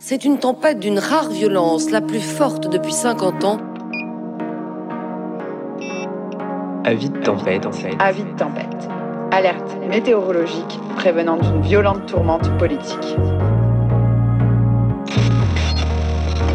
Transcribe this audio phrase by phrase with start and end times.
[0.00, 3.58] C'est une tempête d'une rare violence, la plus forte depuis 50 ans.
[6.84, 7.66] Avis de tempête.
[7.98, 8.88] Avis de tempête.
[9.32, 13.16] Alerte météorologique prévenant d'une violente tourmente politique.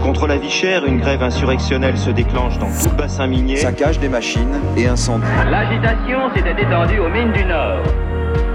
[0.01, 3.57] Contre la vie chère, une grève insurrectionnelle se déclenche dans tout le bassin minier.
[3.57, 5.25] Saccage des machines et incendie.
[5.51, 7.83] L'agitation s'était étendue aux mines du Nord.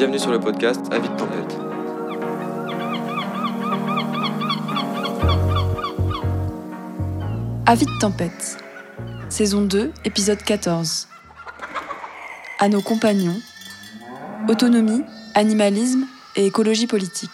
[0.00, 1.58] Bienvenue sur le podcast Avis de tempête.
[7.66, 8.56] Avis de tempête.
[9.28, 11.06] Saison 2, épisode 14.
[12.60, 13.38] À nos compagnons.
[14.48, 15.02] Autonomie,
[15.34, 17.30] animalisme et écologie politique.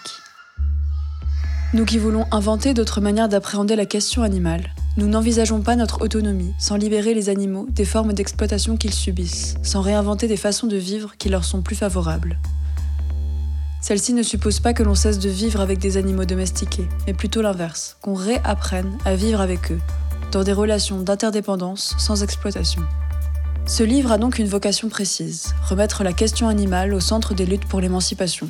[1.72, 6.54] Nous qui voulons inventer d'autres manières d'appréhender la question animale, nous n'envisageons pas notre autonomie
[6.58, 11.16] sans libérer les animaux des formes d'exploitation qu'ils subissent, sans réinventer des façons de vivre
[11.18, 12.38] qui leur sont plus favorables.
[13.82, 17.42] Celle-ci ne suppose pas que l'on cesse de vivre avec des animaux domestiqués, mais plutôt
[17.42, 19.80] l'inverse, qu'on réapprenne à vivre avec eux,
[20.32, 22.82] dans des relations d'interdépendance sans exploitation.
[23.66, 27.66] Ce livre a donc une vocation précise, remettre la question animale au centre des luttes
[27.66, 28.48] pour l'émancipation.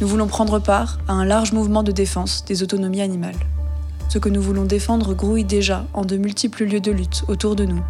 [0.00, 3.38] Nous voulons prendre part à un large mouvement de défense des autonomies animales.
[4.08, 7.64] Ce que nous voulons défendre grouille déjà en de multiples lieux de lutte autour de
[7.64, 7.82] nous.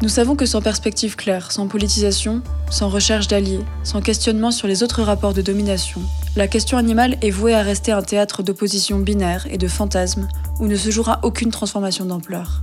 [0.00, 4.84] Nous savons que sans perspective claire, sans politisation, sans recherche d'alliés, sans questionnement sur les
[4.84, 6.00] autres rapports de domination,
[6.36, 10.28] la question animale est vouée à rester un théâtre d'opposition binaire et de fantasmes
[10.60, 12.62] où ne se jouera aucune transformation d'ampleur.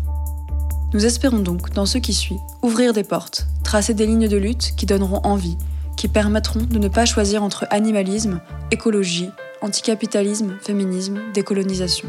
[0.93, 4.75] Nous espérons donc, dans ce qui suit, ouvrir des portes, tracer des lignes de lutte
[4.77, 5.57] qui donneront envie,
[5.97, 8.39] qui permettront de ne pas choisir entre animalisme,
[8.71, 9.29] écologie,
[9.61, 12.07] anticapitalisme, féminisme, décolonisation.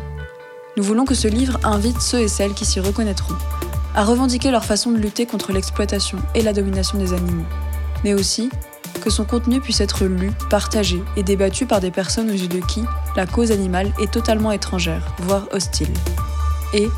[0.76, 3.34] Nous voulons que ce livre invite ceux et celles qui s'y reconnaîtront
[3.94, 7.46] à revendiquer leur façon de lutter contre l'exploitation et la domination des animaux,
[8.04, 8.50] mais aussi
[9.00, 12.60] que son contenu puisse être lu, partagé et débattu par des personnes aux yeux de
[12.60, 12.82] qui
[13.16, 15.92] la cause animale est totalement étrangère, voire hostile.
[16.74, 16.88] Et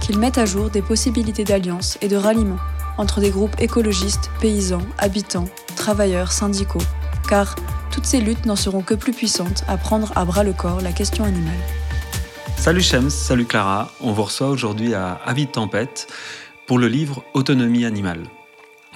[0.00, 2.58] qu'il mette à jour des possibilités d'alliance et de ralliement
[2.96, 6.82] entre des groupes écologistes, paysans, habitants, travailleurs, syndicaux,
[7.28, 7.54] car
[7.92, 10.90] toutes ces luttes n'en seront que plus puissantes à prendre à bras le corps la
[10.90, 11.54] question animale.
[12.58, 16.08] Salut Shems, salut Clara, on vous reçoit aujourd'hui à Avis Tempête
[16.66, 18.24] pour le livre Autonomie animale.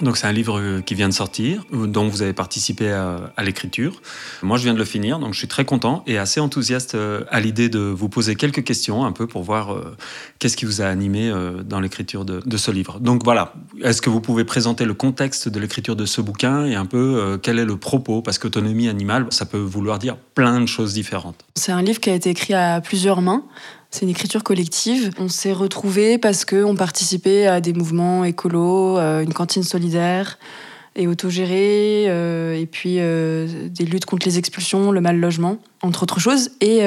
[0.01, 4.01] Donc c'est un livre qui vient de sortir, dont vous avez participé à, l'écriture.
[4.41, 7.23] Moi je viens de le finir, donc je suis très content et assez enthousiaste euh,
[7.29, 9.95] à l'idée de vous poser quelques questions un peu pour voir euh,
[10.39, 12.99] qu'est-ce qui vous a animé euh, dans l'écriture de, ce livre.
[12.99, 16.75] Donc voilà, est-ce que vous pouvez présenter le contexte de l'écriture de ce bouquin et
[16.75, 18.21] un peu quel est le propos?
[18.21, 21.43] Parce qu'autonomie animale, ça peut vouloir dire plein de choses différentes.
[21.55, 23.43] C'est un livre qui a été écrit à plusieurs mains.
[23.93, 25.11] C'est une écriture collective.
[25.19, 30.39] On s'est retrouvés parce qu'on participait à des mouvements écolos, euh, une cantine solidaire
[30.95, 36.01] et autogérée, euh, et puis euh, des luttes contre les expulsions, le mal logement, entre
[36.01, 36.49] autres choses.
[36.59, 36.79] Et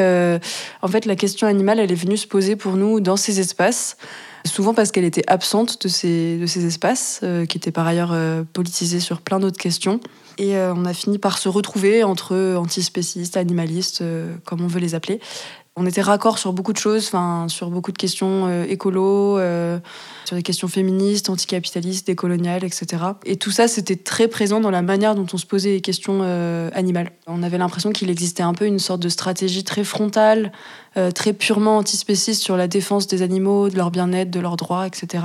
[0.83, 3.97] en fait, la question animale, elle est venue se poser pour nous dans ces espaces,
[4.45, 8.17] souvent parce qu'elle était absente de ces, de ces espaces, qui étaient par ailleurs
[8.53, 10.01] politisés sur plein d'autres questions.
[10.39, 14.03] Et on a fini par se retrouver entre antispécistes, animalistes,
[14.45, 15.21] comme on veut les appeler,
[15.79, 19.79] on était raccord sur beaucoup de choses, enfin, sur beaucoup de questions euh, écolo, euh,
[20.25, 22.87] sur des questions féministes, anticapitalistes, décoloniales, etc.
[23.27, 26.21] Et tout ça, c'était très présent dans la manière dont on se posait les questions
[26.23, 27.11] euh, animales.
[27.27, 30.51] On avait l'impression qu'il existait un peu une sorte de stratégie très frontale,
[31.15, 35.25] très purement antispéciste sur la défense des animaux, de leur bien-être, de leurs droits, etc.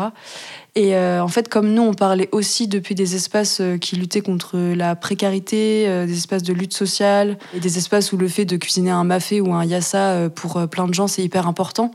[0.76, 4.96] Et en fait, comme nous, on parlait aussi depuis des espaces qui luttaient contre la
[4.96, 9.04] précarité, des espaces de lutte sociale, et des espaces où le fait de cuisiner un
[9.04, 11.92] mafé ou un yassa pour euh, plein de gens, c'est hyper important.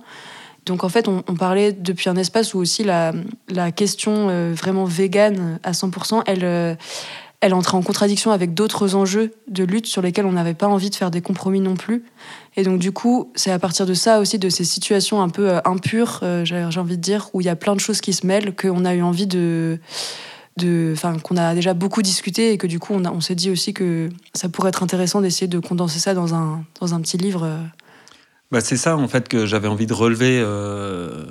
[0.65, 3.13] Donc en fait, on, parlait depuis un espace où aussi la,
[3.49, 6.75] la question euh, vraiment végane à 100%, elle, euh,
[7.41, 10.91] elle entrait en contradiction avec d'autres enjeux de lutte sur lesquels on n'avait pas envie
[10.91, 12.05] de faire des compromis non plus.
[12.57, 15.61] Et donc du coup, c'est à partir de ça aussi, de ces situations un peu
[15.65, 18.55] impures, j'ai envie de dire, où il y a plein de choses qui se mêlent,
[18.55, 19.79] qu'on a eu envie de...
[20.93, 24.09] enfin, qu'on a déjà beaucoup discuté et que du coup, on, s'est dit aussi que
[24.33, 27.49] ça pourrait être intéressant d'essayer de condenser ça dans un, dans un petit livre
[28.53, 30.41] bah, c'est ça en fait que j'avais envie de relever.
[30.41, 31.25] Euh,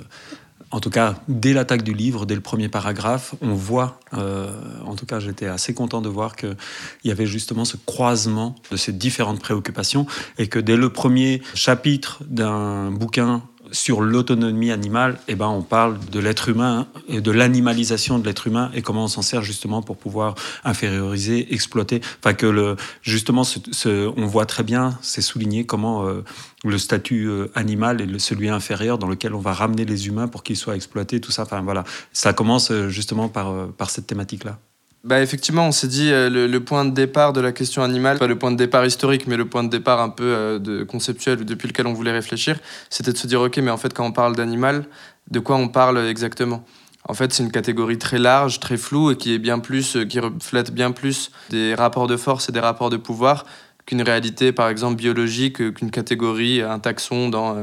[0.72, 4.50] en tout cas, dès l'attaque du livre, dès le premier paragraphe, on voit, euh,
[4.84, 6.56] en tout cas j'étais assez content de voir qu'il
[7.04, 10.06] y avait justement ce croisement de ces différentes préoccupations
[10.38, 13.42] et que dès le premier chapitre d'un bouquin
[13.72, 18.46] sur l'autonomie animale, eh ben, on parle de l'être humain et de l'animalisation de l'être
[18.46, 20.34] humain et comment on s'en sert justement pour pouvoir
[20.64, 22.00] inférioriser, exploiter.
[22.20, 23.42] Enfin, que le, justement,
[23.84, 26.22] on voit très bien, c'est souligné comment euh,
[26.64, 30.42] le statut euh, animal est celui inférieur dans lequel on va ramener les humains pour
[30.42, 31.42] qu'ils soient exploités, tout ça.
[31.42, 31.84] Enfin, voilà.
[32.12, 34.58] Ça commence euh, justement par, par cette thématique-là.
[35.06, 38.26] Bah effectivement, on s'est dit euh, le, point de départ de la question animale, pas
[38.26, 41.68] le point de départ historique, mais le point de départ un peu euh, conceptuel depuis
[41.68, 42.58] lequel on voulait réfléchir,
[42.90, 44.84] c'était de se dire ok, mais en fait quand on parle d'animal,
[45.30, 46.64] de quoi on parle exactement?
[47.04, 50.90] En fait, c'est une catégorie très large, très floue et qui euh, qui reflète bien
[50.90, 53.44] plus des rapports de force et des rapports de pouvoir
[53.86, 57.56] qu'une réalité, par exemple, biologique, qu'une catégorie, un taxon dans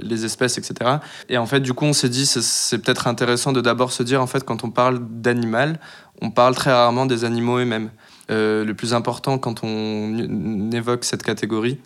[0.00, 0.98] les espèces, etc.
[1.28, 4.22] Et en fait, du coup, on s'est dit, c'est peut-être intéressant de d'abord se dire,
[4.22, 5.80] en fait, quand on parle d'animal,
[6.22, 7.90] on parle très rarement des animaux eux-mêmes.
[8.30, 11.78] Euh, le plus important quand on évoque cette catégorie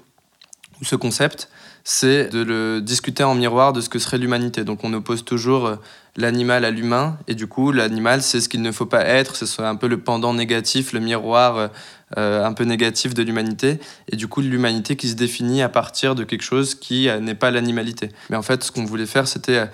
[0.81, 1.50] ou ce concept,
[1.85, 4.65] c'est de le discuter en miroir de ce que serait l'humanité.
[4.65, 5.77] Donc on oppose toujours euh,
[6.17, 9.62] l'animal à l'humain, et du coup l'animal c'est ce qu'il ne faut pas être, c'est
[9.62, 11.71] un peu le pendant négatif, le miroir
[12.19, 13.79] euh, un peu négatif de l'humanité,
[14.09, 17.53] et du coup l'humanité qui se définit à partir de quelque chose qui n'est pas
[17.53, 18.11] l'animalité.
[18.29, 19.67] Mais en fait ce qu'on voulait faire c'était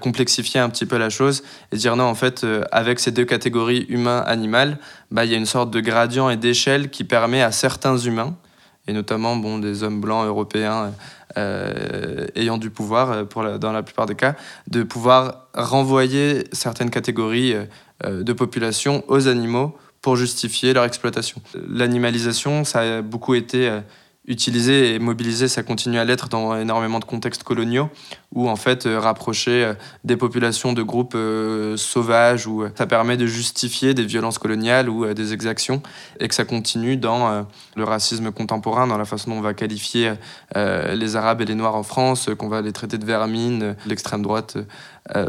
[0.00, 3.84] complexifier un petit peu la chose et dire non en fait avec ces deux catégories
[3.90, 4.78] humain-animal,
[5.10, 8.34] bah, il y a une sorte de gradient et d'échelle qui permet à certains humains,
[8.86, 10.92] et notamment des hommes blancs européens
[11.36, 14.36] euh, ayant du pouvoir, euh, dans la plupart des cas,
[14.68, 17.54] de pouvoir renvoyer certaines catégories
[18.04, 21.40] euh, de population aux animaux pour justifier leur exploitation.
[21.68, 23.80] L'animalisation, ça a beaucoup été
[24.26, 27.90] utilisé et mobilisé, ça continue à l'être dans énormément de contextes coloniaux,
[28.34, 29.74] où en fait euh, rapprocher euh,
[30.04, 35.12] des populations de groupes euh, sauvages, où ça permet de justifier des violences coloniales ou
[35.12, 35.82] des exactions,
[36.20, 40.12] et que ça continue dans le racisme contemporain, dans la façon dont on va qualifier
[40.54, 44.56] les Arabes et les Noirs en France, qu'on va les traiter de vermine, l'extrême droite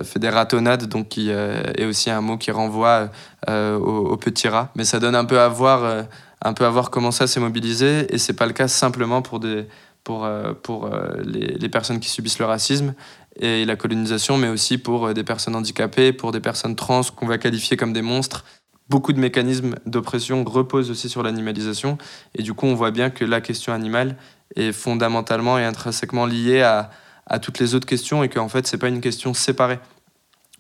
[0.04, 3.10] fait des ratonnades, donc qui est aussi un mot qui renvoie
[3.48, 4.72] aux, petits rats.
[4.76, 6.06] Mais ça donne un peu à voir
[6.42, 8.14] un peu à voir comment ça s'est mobilisé.
[8.14, 9.66] Et c'est pas le cas simplement pour, des,
[10.04, 12.94] pour, euh, pour euh, les, les, personnes qui subissent le racisme
[13.38, 17.28] et la colonisation, mais aussi pour euh, des personnes handicapées, pour des personnes trans qu'on
[17.28, 18.46] va qualifier comme des monstres.
[18.88, 21.98] Beaucoup de mécanismes d'oppression reposent aussi sur l'animalisation.
[22.36, 24.16] Et du coup, on voit bien que la question animale
[24.56, 26.92] est fondamentalement et intrinsèquement liée à,
[27.26, 29.80] à toutes les autres questions et qu'en fait, c'est pas une question séparée.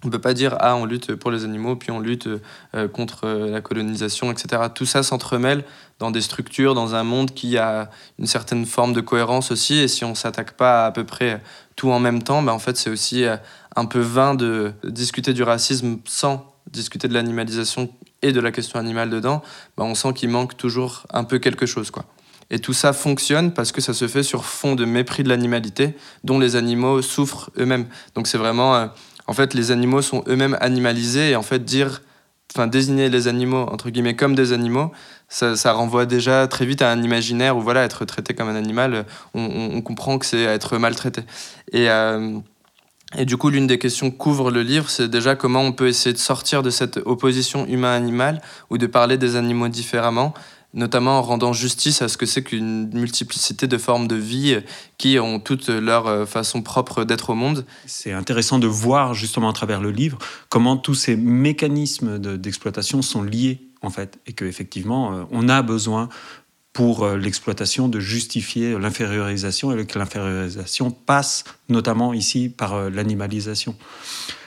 [0.05, 2.29] On ne peut pas dire ah on lutte pour les animaux puis on lutte
[2.75, 4.61] euh, contre euh, la colonisation etc.
[4.73, 5.63] Tout ça s'entremêle
[5.97, 9.87] dans des structures, dans un monde qui a une certaine forme de cohérence aussi et
[9.87, 11.41] si on s'attaque pas à, peu près
[11.75, 13.35] tout en même temps, ben en fait c'est aussi euh,
[13.75, 17.89] un peu vain de discuter du racisme sans discuter de l'animalisation
[18.21, 19.41] et de la question animale dedans.
[19.75, 22.05] Ben on sent qu'il manque toujours un peu quelque chose quoi.
[22.51, 25.95] Et tout ça fonctionne parce que ça se fait sur fond de mépris de l'animalité
[26.23, 27.87] dont les animaux souffrent eux-mêmes.
[28.13, 28.91] Donc c'est vraiment
[29.27, 32.01] en fait, les animaux sont eux-mêmes animalisés et en fait, dire,
[32.53, 34.91] enfin, désigner les animaux, entre guillemets, comme des animaux,
[35.27, 39.05] ça, renvoie déjà très vite à un imaginaire où, voilà, être traité comme un animal,
[39.33, 41.21] on, comprend que c'est être maltraité.
[41.71, 42.39] Et, euh,
[43.17, 46.13] et du coup, l'une des questions qu'ouvre le livre, c'est déjà comment on peut essayer
[46.13, 50.33] de sortir de cette opposition humain-animal ou de parler des animaux différemment
[50.75, 54.59] notamment en rendant justice à ce que c'est qu'une multiplicité de formes de vie
[54.97, 57.65] qui ont toutes leur euh, façon propre d'être au monde.
[57.85, 63.23] C'est intéressant de voir justement à travers le livre comment tous ces mécanismes d'exploitation sont
[63.23, 66.09] liés en fait et qu'effectivement euh, on a besoin
[66.75, 73.75] pour euh, l'exploitation de justifier l'infériorisation et que l'infériorisation passe notamment ici par euh, l'animalisation.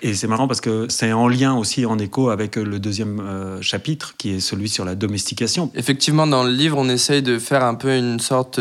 [0.02, 3.58] Et c'est marrant parce que c'est en lien aussi, en écho avec euh, le deuxième
[3.62, 5.72] chapitre qui est celui sur la domestication.
[5.74, 8.60] Effectivement, dans le livre, on essaye de faire un peu une sorte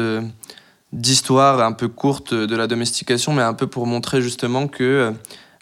[0.94, 5.12] d'histoire un peu courte de la domestication, mais un peu pour montrer justement que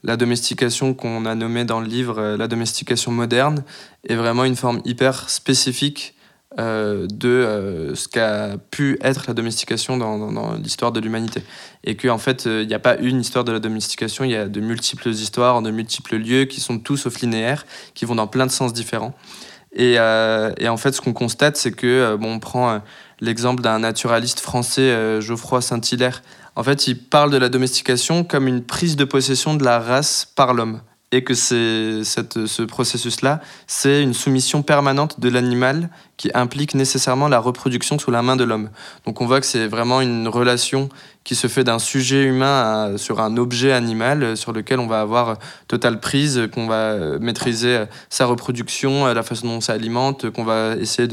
[0.04, 3.64] la domestication qu'on a nommée dans le livre, la domestication moderne,
[4.08, 6.15] est vraiment une forme hyper spécifique
[6.58, 11.44] euh, de euh, ce qu'a pu être la domestication dans, l'histoire de l'humanité.
[11.84, 14.32] Et qu'en en fait, euh, il n'y a pas une histoire de la domestication, il
[14.32, 18.16] y a de multiples histoires, de multiples lieux qui sont tous sauf linéaires, qui vont
[18.16, 19.14] dans plein de sens différents.
[19.74, 22.80] Et, et en fait, ce qu'on constate, c'est que, bon, on prend
[23.20, 26.22] l'exemple d'un naturaliste français, Geoffroy Saint-Hilaire.
[26.56, 30.32] En fait, il parle de la domestication comme une prise de possession de la race
[30.34, 30.80] par l'homme
[31.16, 37.40] et que cette, ce processus-là, c'est une soumission permanente de l'animal qui implique nécessairement la
[37.40, 38.70] reproduction sous la main de l'homme.
[39.06, 40.90] Donc on voit que c'est vraiment une relation
[41.24, 45.38] qui se fait d'un sujet humain sur un objet animal sur lequel on va avoir
[45.70, 51.08] totale prise, qu'on va maîtriser sa reproduction, la façon dont on s'alimente, qu'on va essayer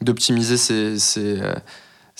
[0.00, 1.40] d'optimiser ses,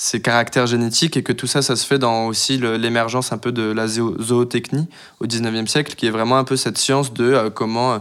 [0.03, 3.53] ses caractères génétiques et que tout ça, ça se fait dans aussi l'émergence un peu
[3.53, 4.89] de la zootechnie
[5.21, 7.99] au 19e siècle, qui est vraiment un peu cette science de euh, comment euh,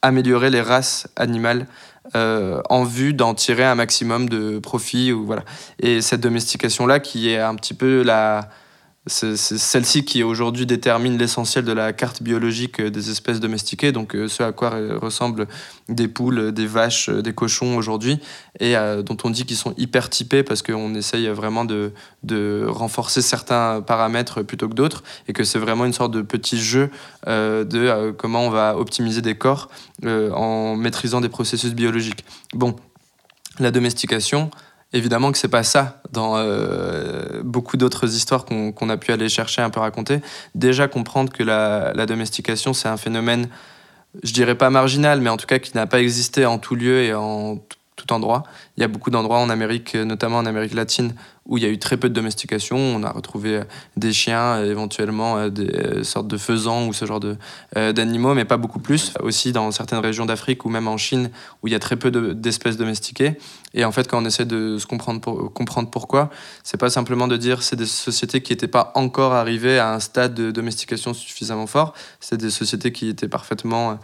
[0.00, 1.66] améliorer les races animales
[2.16, 5.12] euh, en vue d'en tirer un maximum de profit.
[5.12, 5.44] Ou, voilà.
[5.78, 8.48] Et cette domestication-là, qui est un petit peu la,
[9.10, 14.14] c'est celle-ci qui aujourd'hui détermine l'essentiel de la carte biologique euh, des espèces domestiquées, donc
[14.14, 15.46] euh, ce à quoi ressemblent
[15.88, 18.20] des poules, des vaches, euh, des cochons aujourd'hui,
[18.60, 18.74] et
[19.04, 23.80] dont on dit qu'ils sont hyper typés parce qu'on essaye vraiment de, de, renforcer certains
[23.80, 26.90] paramètres plutôt que d'autres, et que c'est vraiment une sorte de petit jeu
[27.26, 29.68] de comment on va optimiser des corps
[30.04, 32.24] en maîtrisant des processus biologiques.
[32.54, 32.76] Bon,
[33.58, 34.50] la domestication,
[34.92, 39.62] Évidemment que c'est pas ça dans euh, beaucoup d'autres histoires qu'on a pu aller chercher
[39.62, 40.20] un peu raconter.
[40.54, 43.48] Déjà comprendre que la, la domestication c'est un phénomène,
[44.24, 47.02] je dirais pas marginal, mais en tout cas qui n'a pas existé en tout lieu
[47.02, 47.60] et en
[48.10, 48.42] endroit.
[48.76, 51.14] Il y a beaucoup d'endroits en Amérique, notamment en Amérique latine,
[51.50, 52.76] où il y a eu très peu de domestication.
[52.76, 53.64] On a retrouvé euh,
[53.96, 57.20] des chiens, euh, éventuellement euh, des sortes de faisans ou ce genre
[57.74, 59.12] d'animaux, mais pas beaucoup plus.
[59.20, 61.30] Aussi dans certaines régions d'Afrique ou même en Chine,
[61.62, 63.36] où il y a très peu d'espèces domestiquées.
[63.74, 66.30] Et en fait, quand on essaie de se comprendre, pour, comprendre pourquoi,
[66.62, 70.00] c'est pas simplement de dire c'est des sociétés qui n'étaient pas encore arrivées à un
[70.00, 71.94] stade de domestication suffisamment fort.
[72.20, 73.98] C'est des sociétés qui étaient parfaitement,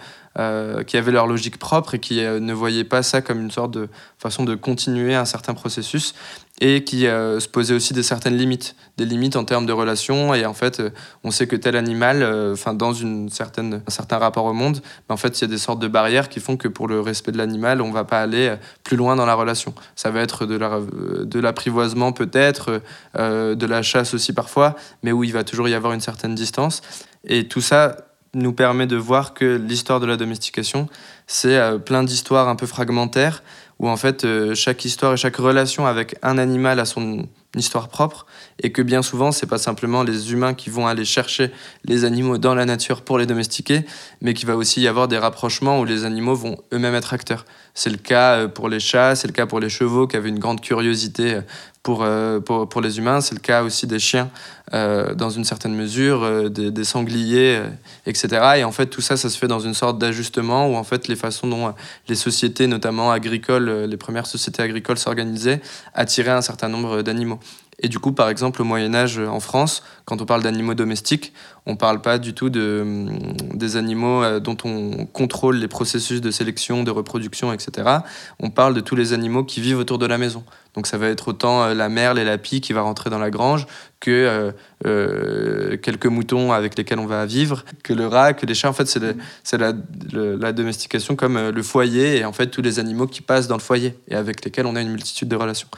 [0.86, 3.88] qui avaient leur logique propre et qui ne voyaient pas ça comme une sorte de
[4.18, 6.14] façon de continuer un certain processus
[6.60, 10.32] et qui euh, se posait aussi des certaines limites, des limites en termes de relations.
[10.32, 10.90] Et en fait, euh,
[11.22, 14.80] on sait que tel animal, euh, enfin dans une certaine, un certain rapport au monde,
[15.08, 17.00] mais en fait, il y a des sortes de barrières qui font que pour le
[17.00, 19.74] respect de l'animal, on va pas aller plus loin dans la relation.
[19.96, 22.80] Ça va être de l'apprivoisement peut-être,
[23.14, 26.80] de la chasse aussi parfois, mais où il va toujours y avoir une certaine distance.
[27.24, 27.96] Et tout ça
[28.36, 30.88] nous permet de voir que l'histoire de la domestication,
[31.26, 33.42] c'est plein d'histoires un peu fragmentaires
[33.78, 37.28] où en fait euh, chaque histoire et chaque relation avec un animal a son
[37.58, 38.26] histoire propre
[38.62, 41.50] et que bien souvent c'est pas simplement les humains qui vont aller chercher
[41.84, 43.84] les animaux dans la nature pour les domestiquer
[44.20, 47.44] mais qu'il va aussi y avoir des rapprochements où les animaux vont eux-mêmes être acteurs.
[47.74, 50.28] C'est le cas euh, pour les chats c'est le cas pour les chevaux qui avaient
[50.28, 51.40] une grande curiosité euh,
[51.82, 52.04] pour,
[52.44, 53.20] pour, pour les humains.
[53.20, 54.28] C'est le cas aussi des chiens
[54.72, 57.62] dans une certaine mesure des, sangliers
[58.06, 60.82] etc et en fait tout ça ça se fait dans une sorte d'ajustement où en
[60.82, 61.72] fait les façons dont
[62.08, 65.60] les sociétés notamment agricoles les premières sociétés agricoles s'organisaient
[65.94, 67.38] attiraient un certain nombre d'animaux
[67.78, 71.34] et du coup, par exemple, au Moyen Âge en France, quand on parle d'animaux domestiques,
[71.66, 75.68] on ne parle pas du tout de, hum, des animaux euh, dont on contrôle les
[75.68, 77.98] processus de sélection, de reproduction, etc.
[78.40, 80.42] On parle de tous les animaux qui vivent autour de la maison.
[80.74, 83.18] Donc ça va être autant euh, la merle et la pie qui va rentrer dans
[83.18, 83.66] la grange
[84.00, 84.52] que
[84.86, 88.70] euh, quelques moutons avec lesquels on va vivre, que le rat, que les chats.
[88.70, 93.20] En fait, c'est la, domestication comme le foyer et en fait tous les animaux qui
[93.20, 95.68] passent dans le foyer et avec lesquels on a une multitude de relations.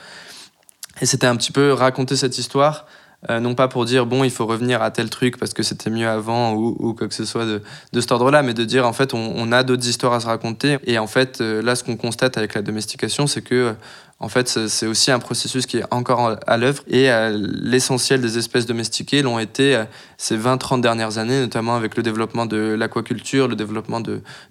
[1.01, 2.87] Et c'était un petit peu raconter cette histoire,
[3.29, 5.91] euh, non pas pour dire bon, il faut revenir à tel truc parce que c'était
[5.91, 8.87] mieux avant ou, ou, quoi que ce soit de, de cet ordre-là, mais de dire
[8.87, 10.79] en fait on, a d'autres histoires à se raconter.
[10.85, 13.73] Et en fait, euh, là, ce qu'on constate avec la domestication, c'est que euh,
[14.21, 18.67] en fait, c'est aussi un processus qui est encore à l'œuvre et l'essentiel des espèces
[18.67, 19.81] domestiquées l'ont été
[20.17, 24.03] ces 20-30 dernières années, notamment avec le développement de l'aquaculture, le développement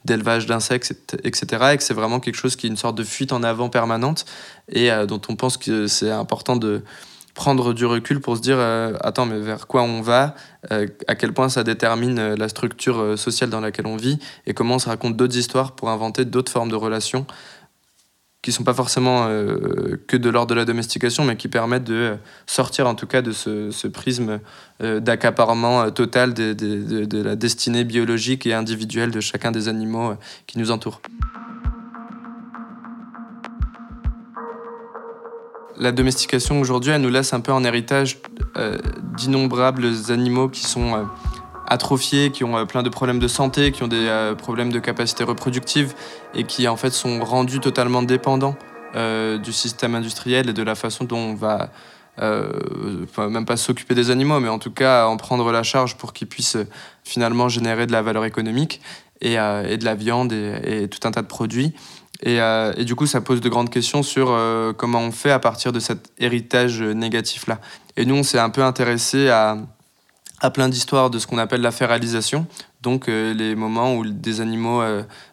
[0.05, 1.71] d'élevage d'insectes, etc.
[1.73, 4.23] Et que c'est vraiment quelque chose qui est une sorte de fuite en avant permanente
[4.71, 6.81] et dont on pense que c'est important de
[7.37, 10.33] prendre du recul pour se dire euh, attends mais vers quoi on va
[10.71, 14.17] euh, à quel point ça détermine euh, la structure sociale dans laquelle on vit
[14.47, 17.27] et comment on se raconte d'autres histoires pour inventer d'autres formes de relations
[18.41, 19.27] qui sont pas forcément
[20.07, 22.15] que de l'ordre de la domestication mais qui permettent de
[22.45, 24.39] sortir en tout cas de ce, prisme
[24.79, 30.13] d'accaparement total de, de, la destinée biologique et individuelle de chacun des animaux
[30.45, 31.01] qui nous entourent.
[35.79, 38.17] La domestication aujourd'hui, elle nous laisse un peu en héritage
[38.57, 38.77] euh,
[39.17, 41.03] d'innombrables animaux qui sont euh,
[41.67, 45.23] atrophiés, qui ont euh, plein de problèmes de santé, qui ont des problèmes de capacité
[45.23, 45.93] reproductive
[46.33, 48.55] et qui en fait sont rendus totalement dépendants
[49.43, 51.69] du système industriel et de la façon dont on va
[52.19, 56.27] même pas s'occuper des animaux, mais en tout cas en prendre la charge pour qu'ils
[56.27, 56.57] puissent
[57.03, 58.81] finalement générer de la valeur économique
[59.21, 61.75] et, de la viande et, tout un tas de produits.
[62.25, 65.39] Euh, et, du coup, ça pose de grandes questions sur euh, comment on fait à
[65.39, 67.59] partir de cet héritage négatif-là.
[67.95, 69.57] Et nous, on s'est un peu intéressé à,
[70.41, 71.71] à plein d'histoires de ce qu'on appelle la
[72.81, 74.83] donc les moments où des animaux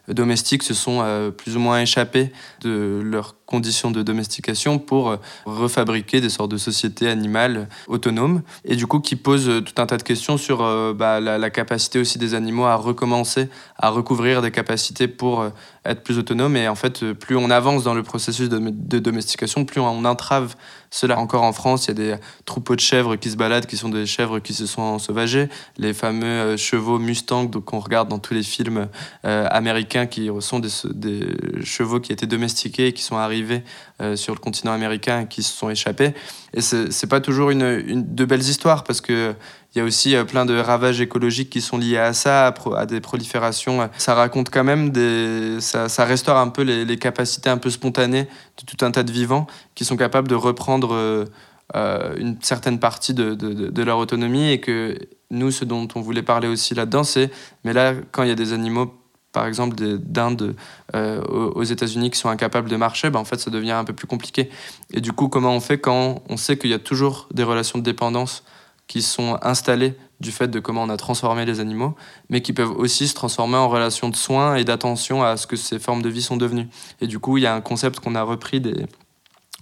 [0.07, 6.29] domestiques se sont plus ou moins échappés de leurs conditions de domestication pour refabriquer des
[6.29, 10.37] sortes de sociétés animales autonomes et du coup qui posent tout un tas de questions
[10.37, 10.57] sur
[10.95, 15.45] bah, la, capacité aussi des animaux à recommencer à recouvrir des capacités pour
[15.85, 16.57] être plus autonomes.
[16.57, 20.55] Et en fait plus on avance dans le processus de, domestication plus on entrave
[20.89, 21.19] cela.
[21.19, 23.89] Encore en France il y a des troupeaux de chèvres qui se baladent qui sont
[23.89, 26.99] des chèvres qui se sont ensauvagées les fameux chevaux
[27.43, 28.87] Mustang qu'on regarde dans tous les films
[29.23, 31.27] américains qui sont des,
[31.63, 33.63] chevaux qui étaient domestiqués et qui sont arrivés
[34.01, 36.13] euh, sur le continent américain et qui se sont échappés.
[36.53, 39.33] Et c'est pas toujours une, de belles histoires parce que
[39.73, 42.85] il y a aussi euh, plein de ravages écologiques qui sont liés à ça, à,
[42.85, 43.89] des proliférations.
[43.97, 45.59] Ça raconte quand même des.
[45.61, 49.47] Ça, restaure un peu les, capacités un peu spontanées de tout un tas de vivants
[49.75, 51.25] qui sont capables de reprendre euh,
[51.73, 54.97] une certaine partie de, de, de, leur autonomie et que
[55.31, 57.31] nous, ce dont on voulait parler aussi là-dedans, c'est.
[57.63, 58.93] Mais là, quand il y a des animaux
[59.35, 60.55] par exemple d'Inde
[60.95, 63.91] euh, aux États-Unis qui sont incapables de marcher, ben en fait ça devient un peu
[63.91, 64.49] plus compliqué.
[64.93, 67.77] Et du coup, comment on fait quand on sait qu'il y a toujours des relations
[67.77, 68.43] de dépendance
[68.87, 71.95] qui sont installées du fait de comment on a transformé les animaux,
[72.29, 75.57] mais qui peuvent aussi se transformer en relations de soins et d'attention à ce que
[75.57, 76.69] ces formes de vie sont devenues.
[77.01, 78.85] Et du coup, il y a un concept qu'on a repris des,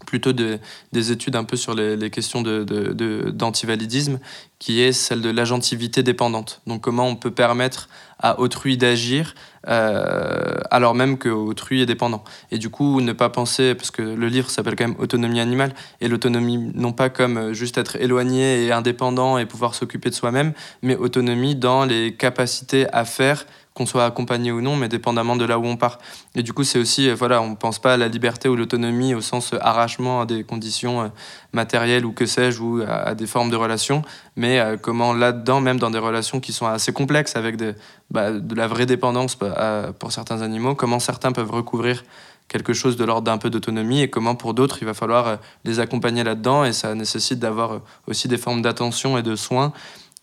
[0.05, 0.59] plutôt de,
[0.91, 4.19] des études un peu sur les, questions d'antivalidisme, de,
[4.59, 6.61] qui est celle de l'agentivité dépendante.
[6.67, 9.33] Donc comment on peut permettre à autrui d'agir
[9.67, 12.23] euh, alors même qu'autrui est dépendant.
[12.51, 15.73] Et du coup, ne pas penser, parce que le livre s'appelle quand même Autonomie animale,
[16.01, 20.53] et l'autonomie non pas comme juste être éloigné et indépendant et pouvoir s'occuper de soi-même,
[20.81, 25.45] mais autonomie dans les capacités à faire qu'on soit accompagné ou non, mais dépendamment de
[25.45, 25.97] là où on part.
[26.35, 28.55] Et du coup, c'est aussi, euh, voilà, on ne pense pas à la liberté ou
[28.55, 31.07] l'autonomie au sens euh, arrachement à des conditions euh,
[31.53, 34.03] matérielles ou que sais-je, ou à, des formes de relations,
[34.35, 37.75] mais comment là-dedans, même dans des relations qui sont assez complexes, avec de,
[38.09, 42.03] bah, de la vraie dépendance bah, pour certains animaux, comment certains peuvent recouvrir
[42.47, 45.79] quelque chose de l'ordre d'un peu d'autonomie et comment pour d'autres il va falloir les
[45.79, 49.71] accompagner là-dedans et ça nécessite d'avoir aussi des formes d'attention et de soins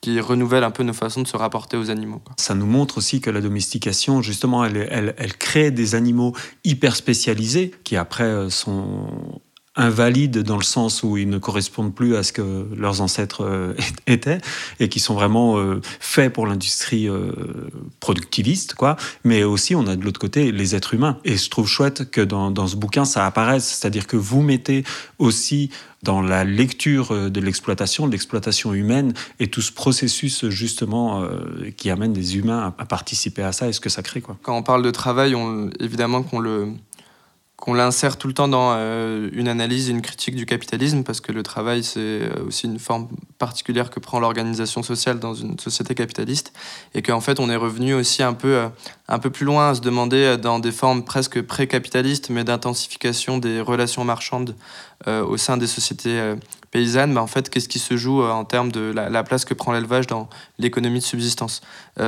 [0.01, 2.23] qui renouvelle un peu nos façons de se rapporter aux animaux.
[2.39, 6.97] Ça nous montre aussi que la domestication, justement, elle, elle, elle crée des animaux hyper
[6.97, 9.41] spécialisés qui après euh, sont
[9.77, 13.75] invalides dans le sens où ils ne correspondent plus à ce que leurs ancêtres euh,
[14.07, 14.41] étaient
[14.81, 17.33] et qui sont vraiment euh, faits pour l'industrie euh,
[18.01, 18.97] productiviste, quoi.
[19.25, 21.19] Mais aussi, on a de l'autre côté les êtres humains.
[21.25, 23.65] Et je trouve chouette que dans, ce bouquin, ça apparaisse.
[23.65, 24.85] C'est-à-dire que vous mettez
[25.19, 25.71] aussi
[26.03, 31.29] dans la lecture de l'exploitation, de l'exploitation humaine et tout ce processus justement
[31.77, 34.23] qui amène des humains à, participer à ça et ce que ça crée.
[34.23, 34.39] Quoi.
[34.43, 36.69] Quand on parle de travail, on, évidemment qu'on le
[37.61, 41.31] qu'on l'insère tout le temps dans euh, une analyse, une critique du capitalisme, parce que
[41.31, 45.95] le travail, c'est euh, aussi une forme particulière que prend l'organisation sociale dans une société
[45.95, 46.55] capitaliste,
[46.95, 48.69] et qu'en fait, on est revenu aussi un peu, euh,
[49.09, 53.61] un peu plus loin à se demander, dans des formes presque pré-capitalistes, mais d'intensification des
[53.61, 54.57] relations marchandes
[55.07, 56.35] au sein des sociétés
[56.71, 59.73] paysannes, bah, en fait, qu'est-ce qui se joue en termes de la, place que prend
[59.73, 61.63] l'élevage dans l'économie de subsistance?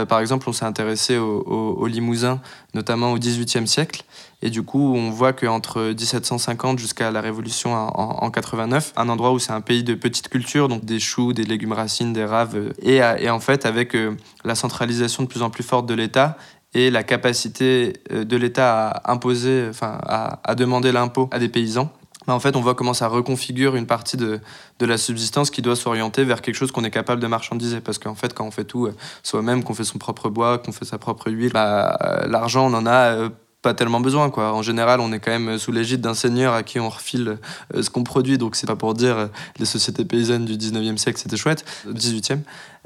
[0.08, 2.42] par exemple, on s'est intéressé au, au, au Limousin,
[2.74, 4.04] notamment au XVIIIe siècle,
[4.42, 9.38] et du coup, on voit qu'entre 1750 jusqu'à la Révolution en, 89, un endroit où
[9.38, 12.72] c'est un pays de petite culture, donc des choux, des légumes racines, des raves, euh,
[12.82, 16.36] et, et en fait, avec euh, la centralisation de plus en plus forte de l'État,
[16.74, 21.92] et la capacité euh, de l'État à imposer, enfin à, demander l'impôt à des paysans,
[22.26, 24.40] bah, en fait, on voit comment ça reconfigure une partie de,
[24.78, 27.80] de la subsistance qui doit s'orienter vers quelque chose qu'on est capable de marchandiser.
[27.80, 28.88] Parce qu'en fait, quand on fait tout
[29.24, 32.86] soi-même, qu'on fait son propre bois, qu'on fait sa propre huile, bah, l'argent, on en
[32.86, 33.28] a
[33.62, 34.52] pas tellement besoin quoi.
[34.52, 37.38] En général, on est quand même sous l'égide d'un seigneur à qui on refile
[37.74, 39.26] euh, ce qu'on produit, donc c'est pas pour dire euh,
[39.58, 42.40] les sociétés paysannes du 19e siècle c'était chouette, 18e,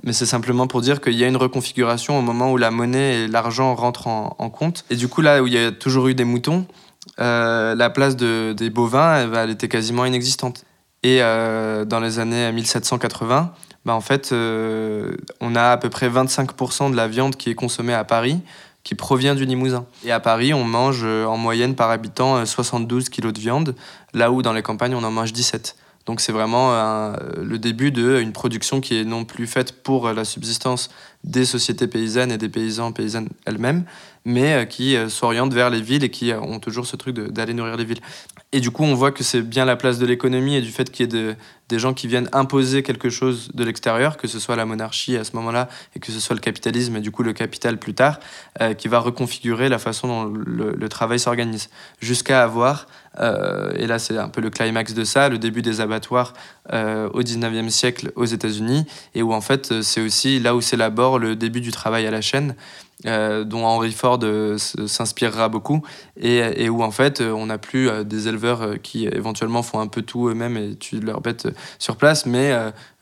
[0.05, 3.25] mais c'est simplement pour dire qu'il y a une reconfiguration au moment où la monnaie
[3.25, 4.85] et l'argent rentrent en, compte.
[4.91, 6.67] Et du coup là où il y a toujours eu des moutons,
[7.21, 10.65] euh, la place de, des bovins, elle, était quasiment inexistante.
[11.03, 13.53] Et dans les années 1780,
[13.85, 17.95] bah en fait, on a à peu près 25% de la viande qui est consommée
[17.95, 18.41] à Paris
[18.87, 19.85] qui provient du Limousin.
[20.05, 23.75] Et à Paris, on mange euh, en moyenne par habitant 72 euh, kg de viande,
[24.15, 25.75] là où dans les campagnes, on en mange 17.
[26.07, 30.25] Donc c'est vraiment euh, le début d'une production qui est non plus faite pour la
[30.25, 30.89] subsistance
[31.25, 33.83] des sociétés paysannes et des paysans paysannes elles-mêmes,
[34.25, 37.85] mais qui s'orientent vers les villes et qui ont toujours ce truc d'aller nourrir les
[37.85, 38.01] villes.
[38.53, 40.91] Et du coup, on voit que c'est bien la place de l'économie et du fait
[40.91, 41.37] qu'il y ait
[41.69, 45.25] des gens qui viennent imposer quelque chose de l'extérieur, que ce soit la monarchie à
[45.25, 48.21] ce moment-là et que ce soit le capitalisme et du coup le capital plus tard,
[48.61, 51.69] euh, qui va reconfigurer la façon dont le, travail s'organise,
[52.01, 52.87] jusqu'à avoir
[53.19, 56.35] euh, et là, c'est un peu le climax de ça, le début des abattoirs
[56.73, 61.19] euh, au 19e siècle aux États-Unis, et où en fait, c'est aussi là où s'élabore
[61.19, 62.55] le début du travail à la chaîne,
[63.05, 65.83] euh, dont Henry Ford euh, s'inspirera beaucoup,
[66.17, 69.87] et, et, où en fait on n'a plus euh, des éleveurs qui éventuellement font un
[69.87, 71.47] peu tout eux-mêmes et tuent leurs bêtes
[71.79, 72.57] sur place, mais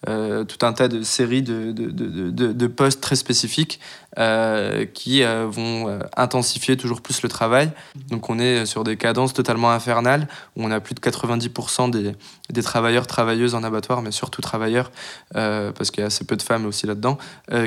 [0.08, 3.80] euh, tout un tas de séries de, de, de, postes très spécifiques
[4.18, 7.70] euh, qui euh, vont intensifier toujours plus le travail.
[8.10, 12.12] Donc on est sur des cadences totalement infernales où on a plus de 90% des,
[12.50, 14.90] des, travailleurs, travailleuses en abattoir, mais surtout travailleurs,
[15.32, 17.18] parce qu'il y a assez peu de femmes aussi là-dedans,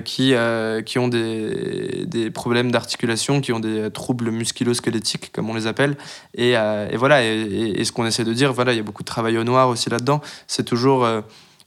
[0.05, 0.33] qui,
[0.85, 5.97] qui ont des, des problèmes d'articulation, qui ont des troubles musculo-squelettiques, comme on les appelle.
[6.35, 9.03] Et, et voilà, et, et, ce qu'on essaie de dire, voilà, il y a beaucoup
[9.03, 10.21] de travail au noir aussi là-dedans.
[10.47, 11.05] C'est toujours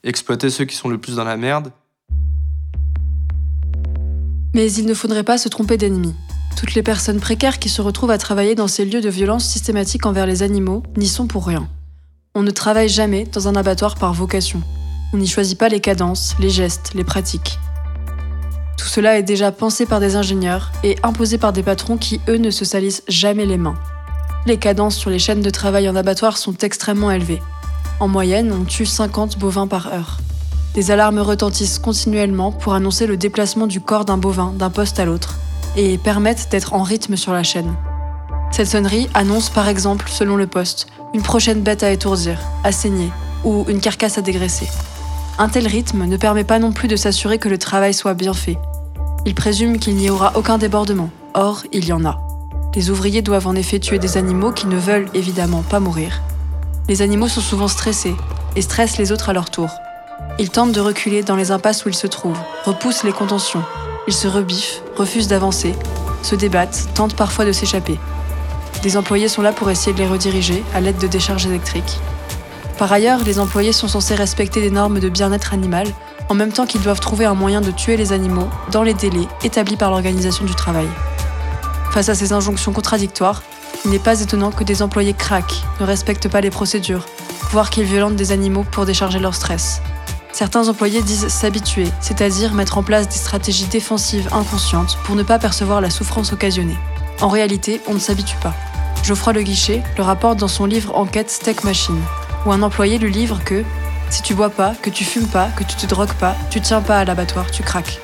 [0.05, 1.73] exploiter ceux qui sont le plus dans la merde.
[4.55, 6.15] Mais il ne faudrait pas se tromper d'ennemis.
[6.57, 10.07] Toutes les personnes précaires qui se retrouvent à travailler dans ces lieux de violence systématique
[10.07, 11.69] envers les animaux n'y sont pour rien.
[12.35, 14.63] On ne travaille jamais dans un abattoir par vocation.
[15.13, 17.59] On n'y choisit pas les cadences, les gestes, les pratiques.
[18.79, 22.39] Tout cela est déjà pensé par des ingénieurs et imposé par des patrons qui, eux,
[22.39, 23.79] ne se salissent jamais les mains.
[24.47, 27.43] Les cadences sur les chaînes de travail en abattoir sont extrêmement élevées.
[28.01, 30.21] En moyenne, on tue 50 bovins par heure.
[30.75, 35.05] Des alarmes retentissent continuellement pour annoncer le déplacement du corps d'un bovin d'un poste à
[35.05, 35.39] l'autre
[35.77, 37.75] et permettent d'être en rythme sur la chaîne.
[38.53, 43.11] Cette sonnerie annonce par exemple, selon le poste, une prochaine bête à étourdir, à saigner
[43.45, 44.69] ou une carcasse à dégraisser.
[45.39, 48.35] Un tel rythme ne permet pas non plus de s'assurer que le travail soit bien
[48.35, 48.57] fait.
[49.27, 51.11] Il présume qu'il n'y aura aucun débordement.
[51.35, 52.19] Or, il y en a.
[52.75, 56.23] Les ouvriers doivent en effet tuer des animaux qui ne veulent évidemment pas mourir,
[56.91, 58.17] les animaux sont souvent stressés
[58.57, 59.71] et stressent les autres à leur tour.
[60.41, 63.63] Ils tentent de reculer dans les impasses où ils se trouvent, repoussent les contentions.
[64.09, 65.77] Ils se rebiffent, refusent d'avancer,
[66.25, 67.97] se débattent, tentent parfois de s'échapper.
[68.83, 72.01] Des employés sont là pour essayer de les rediriger à l'aide de décharges électriques.
[72.77, 75.87] Par ailleurs, les employés sont censés respecter des normes de bien-être animal,
[76.29, 79.29] en même temps qu'ils doivent trouver un moyen de tuer les animaux dans les délais
[79.45, 80.89] établis par l'organisation du travail.
[81.93, 83.45] Face à ces injonctions contradictoires,
[83.85, 87.07] il n'est pas étonnant que des employés craquent, ne respectent pas les procédures,
[87.51, 89.81] voire qu'ils violentent des animaux pour décharger leur stress.
[90.33, 95.39] Certains employés disent s'habituer, c'est-à-dire mettre en place des stratégies défensives inconscientes pour ne pas
[95.39, 96.79] percevoir la souffrance occasionnée.
[97.21, 98.55] En réalité, on ne s'habitue pas.
[99.03, 102.01] Geoffroy Le Guichet le rapporte dans son livre Enquête Steak Machine,
[102.47, 103.65] où un employé lui livre que
[104.11, 106.81] si tu bois pas, que tu fumes pas, que tu te drogues pas, tu tiens
[106.81, 108.01] pas à l'abattoir, tu craques.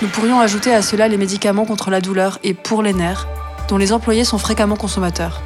[0.00, 3.28] Nous pourrions ajouter à cela les médicaments contre la douleur et pour les nerfs,
[3.68, 5.42] dont les employés sont fréquemment consommateurs.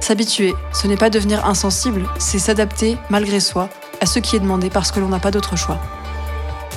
[0.00, 3.68] S'habituer, ce n'est pas devenir insensible, c'est s'adapter, malgré soi,
[4.00, 5.80] à ce qui est demandé parce que l'on n'a pas d'autre choix.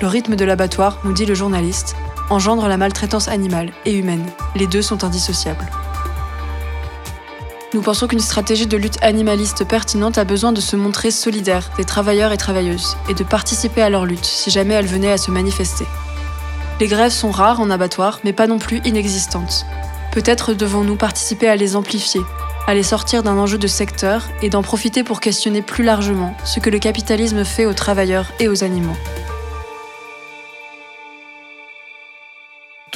[0.01, 1.95] Le rythme de l'abattoir, nous dit le journaliste,
[2.29, 4.25] engendre la maltraitance animale et humaine.
[4.55, 5.65] Les deux sont indissociables.
[7.73, 11.83] Nous pensons qu'une stratégie de lutte animaliste pertinente a besoin de se montrer solidaire des
[11.83, 15.31] travailleurs et travailleuses et de participer à leur lutte si jamais elle venait à se
[15.31, 15.85] manifester.
[16.79, 19.65] Les grèves sont rares en abattoir, mais pas non plus inexistantes.
[20.17, 22.21] Peut-être devons-nous participer à les amplifier,
[22.65, 26.59] à les sortir d'un enjeu de secteur et d'en profiter pour questionner plus largement ce
[26.59, 28.97] que le capitalisme fait aux travailleurs et aux animaux.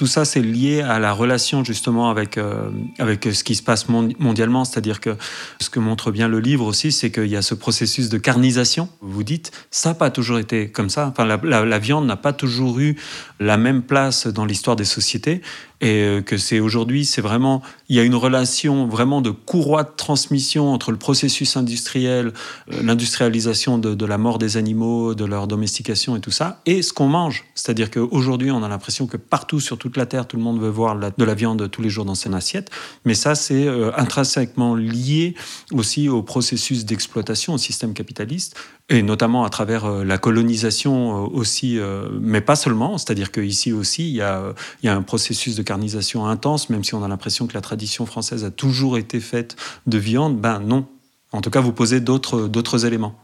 [0.02, 4.66] tout ça, c'est lié à la relation justement avec, euh, ce qui se passe mondialement.
[4.66, 5.16] C'est-à-dire que
[5.60, 8.90] ce que montre bien le livre aussi, c'est qu'il y a ce processus de carnisation.
[9.02, 11.14] Vous dites, ça n'a pas toujours été comme ça.
[11.20, 12.98] La viande n'a pas toujours eu
[13.40, 15.44] la même place dans l'histoire des sociétés
[15.82, 19.84] et euh, que c'est aujourd'hui, c'est vraiment, il y a une relation vraiment de courroie
[19.84, 22.34] de transmission entre le processus industriel,
[22.72, 26.84] euh, l'industrialisation de, de, la mort des animaux, de leur domestication et tout ça, et
[26.84, 27.46] ce qu'on mange.
[27.56, 30.70] C'est-à-dire qu'aujourd'hui, on a l'impression que partout sur toute la Terre, tout le monde veut
[30.70, 32.70] voir de la viande tous les jours dans son assiette,
[33.04, 35.34] mais ça, c'est euh, intrinsèquement lié
[35.72, 38.56] aussi au processus d'exploitation, au système capitaliste,
[38.92, 42.98] et notamment à travers euh, la colonisation euh, aussi, euh, mais pas seulement.
[42.98, 46.84] C'est-à-dire qu'ici aussi, il y, a, il y a un processus de carnisation intense, même
[46.84, 49.56] si on a l'impression que la tradition française a toujours été faite
[49.88, 50.40] de viande.
[50.40, 50.86] Ben non.
[51.32, 53.16] En tout cas, vous posez d'autres éléments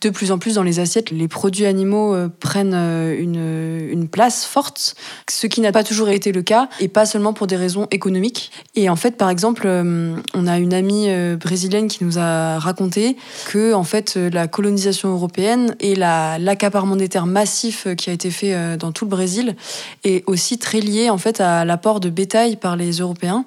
[0.00, 4.08] de plus en plus dans les assiettes, les produits animaux euh, prennent euh, une, une,
[4.08, 4.94] place forte,
[5.30, 8.50] ce qui n'a pas toujours été le cas, et pas seulement pour des raisons économiques.
[8.74, 13.16] Et en fait, par exemple, euh, on a une amie brésilienne qui nous a raconté
[13.46, 18.76] que en fait, la colonisation européenne et l'accaparement des terres massif qui a été fait
[18.76, 19.56] dans tout le Brésil
[20.04, 23.44] est aussi très lié en fait à l'apport de bétail par les Européens,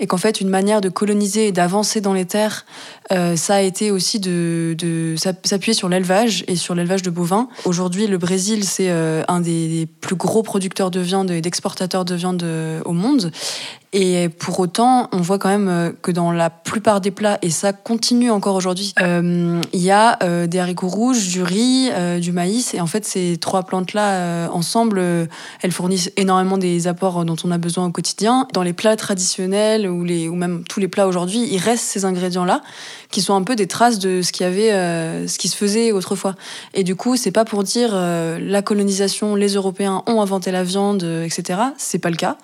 [0.00, 2.66] et qu'en fait, une manière de coloniser et d'avancer dans les terres,
[3.10, 7.48] ça a été aussi de, s'appuyer sur l'élevage et sur l'élevage de bovins.
[7.64, 12.44] Aujourd'hui, le Brésil, c'est un des plus gros producteurs de viande et d'exportateurs de viande
[12.84, 13.32] au monde.
[13.94, 17.48] Et pour autant, on voit quand même euh, que dans la plupart des plats, et
[17.48, 22.32] ça continue encore aujourd'hui, euh, il y a euh, des haricots rouges, du riz, du
[22.32, 22.74] maïs.
[22.74, 25.00] Et en fait, ces trois plantes-là, ensemble,
[25.62, 28.46] elles fournissent énormément des apports dont on a besoin au quotidien.
[28.52, 32.04] Dans les plats traditionnels ou, les, ou même tous les plats aujourd'hui, il reste ces
[32.04, 32.62] ingrédients-là
[33.10, 34.70] qui sont un peu des traces de ce qui avait,
[35.26, 36.34] ce qui se faisait autrefois.
[36.74, 41.02] Et du coup, c'est pas pour dire la colonisation, les Européens ont inventé la viande,
[41.02, 41.60] etc.
[41.78, 42.36] C'est pas le cas.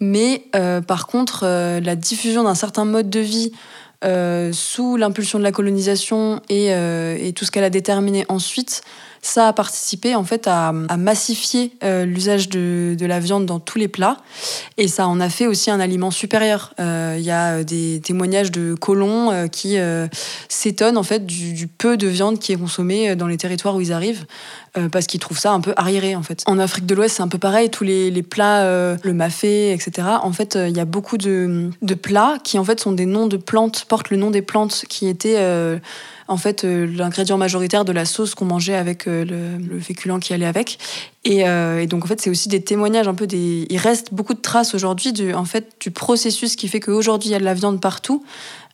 [0.00, 3.52] Mais euh, par contre, euh, la diffusion d'un certain mode de vie
[4.04, 6.72] euh, sous l'impulsion de la colonisation et,
[7.34, 8.82] tout ce qu'elle a déterminé ensuite,
[9.22, 14.18] ça a participé en fait à, massifier l'usage de, la viande dans tous les plats
[14.76, 16.74] et ça en a fait aussi un aliment supérieur.
[16.78, 19.76] Il y a des témoignages de colons qui
[20.48, 23.92] s'étonnent en fait du, peu de viande qui est consommée dans les territoires où ils
[23.92, 24.26] arrivent
[24.90, 26.42] parce qu'ils trouvent ça un peu arriéré en fait.
[26.46, 28.64] En Afrique de l'Ouest, c'est un peu pareil, tous les, plats,
[29.02, 30.06] le mafé, etc.
[30.22, 31.70] En fait, il y a beaucoup de,
[32.02, 35.08] plats qui en fait sont des noms de plantes, portent le nom des plantes qui
[35.08, 35.38] étaient
[36.28, 40.34] en fait euh, l'ingrédient majoritaire de la sauce qu'on mangeait avec euh, le, féculent qui
[40.34, 40.78] allait avec.
[41.26, 43.66] Euh, et, donc en fait c'est aussi des témoignages un peu des.
[43.68, 47.32] Il reste beaucoup de traces aujourd'hui du en fait du processus qui fait qu'aujourd'hui il
[47.32, 48.22] y a de la viande partout.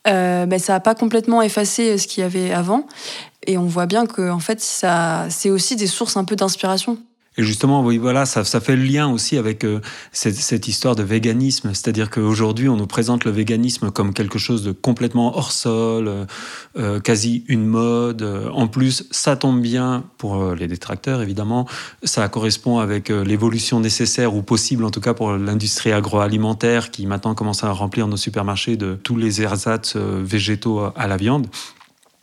[0.05, 2.87] mais ça n'a pas complètement effacé ce qu'il y avait avant.
[3.47, 6.99] Et on voit bien que en fait ça c'est aussi des sources un peu d'inspiration.
[7.37, 9.81] Et justement, voilà, ça, fait le lien aussi avec euh,
[10.13, 11.71] cette, histoire de véganisme.
[11.71, 16.25] C'est-à-dire qu'aujourd'hui, on nous présente le véganisme comme quelque chose de complètement hors sol, euh,
[16.79, 18.23] euh quasi une mode.
[18.53, 21.67] En plus, ça tombe bien pour les détracteurs, évidemment.
[22.05, 27.35] Ça correspond avec l'évolution nécessaire ou possible, en tout cas pour l'industrie agroalimentaire qui maintenant
[27.35, 31.49] commence à remplir nos supermarchés de tous les ersatz végétaux à la viande.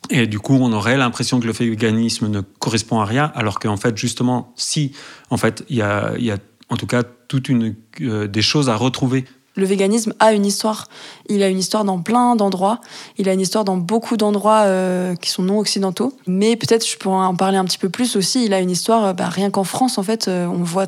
[0.10, 3.78] Et du coup, on aurait l'impression que le véganisme ne correspond à rien, alors qu'en
[3.78, 4.94] fait, justement, si,
[5.30, 6.38] en fait, il y a, y a,
[6.70, 9.26] en tout cas toute une euh, des choses à retrouver.
[9.56, 10.88] Le véganisme a une histoire.
[11.28, 12.80] Il a une histoire dans plein d'endroits.
[13.18, 16.14] Il a une histoire dans beaucoup d'endroits euh, qui sont non occidentaux.
[16.26, 18.46] Mais peut-être je pourrais en parler un petit peu plus aussi.
[18.46, 20.88] Il a une histoire, euh, bah, rien qu'en France, en fait, on voit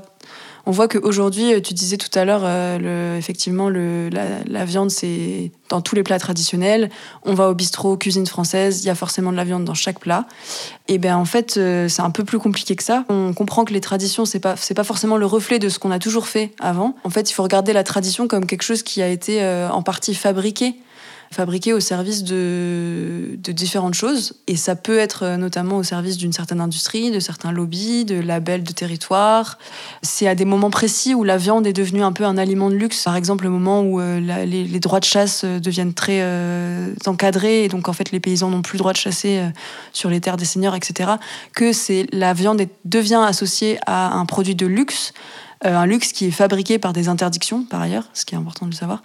[0.65, 5.52] on voit qu'aujourd'hui, euh, tu disais tout à l'heure, euh, effectivement, le, la, viande, c'est
[5.69, 6.89] dans tous les plats traditionnels.
[7.23, 9.99] On va au bistrot, cuisine française, il y a forcément de la viande dans chaque
[9.99, 10.26] plat.
[10.88, 13.04] Et bien, en fait, euh, c'est un peu plus compliqué que ça.
[13.10, 15.91] On comprend que les traditions, c'est pas, c'est pas forcément le reflet de ce qu'on
[15.91, 16.95] a toujours fait avant.
[17.04, 20.15] En fait, il faut regarder la tradition comme quelque chose qui a été en partie
[20.15, 20.76] fabriqué
[21.34, 24.34] fabriqué au service de, de, différentes choses.
[24.48, 28.19] Et ça peut être euh, notamment au service d'une certaine industrie, de certains lobbies, de
[28.19, 29.58] labels de territoire.
[30.02, 32.76] C'est à des moments précis où la viande est devenue un peu un aliment de
[32.76, 33.04] luxe.
[33.04, 36.24] Par exemple, le moment où euh, les, droits de chasse euh, deviennent très
[37.06, 39.41] encadrés et donc en fait les paysans n'ont plus le droit de chasser
[39.91, 41.12] sur les terres des seigneurs, etc.
[41.54, 45.13] Que c'est la viande devient associée à un produit de luxe
[45.65, 48.65] euh, un luxe qui est fabriqué par des interdictions, par ailleurs, ce qui est important
[48.65, 49.02] de le savoir.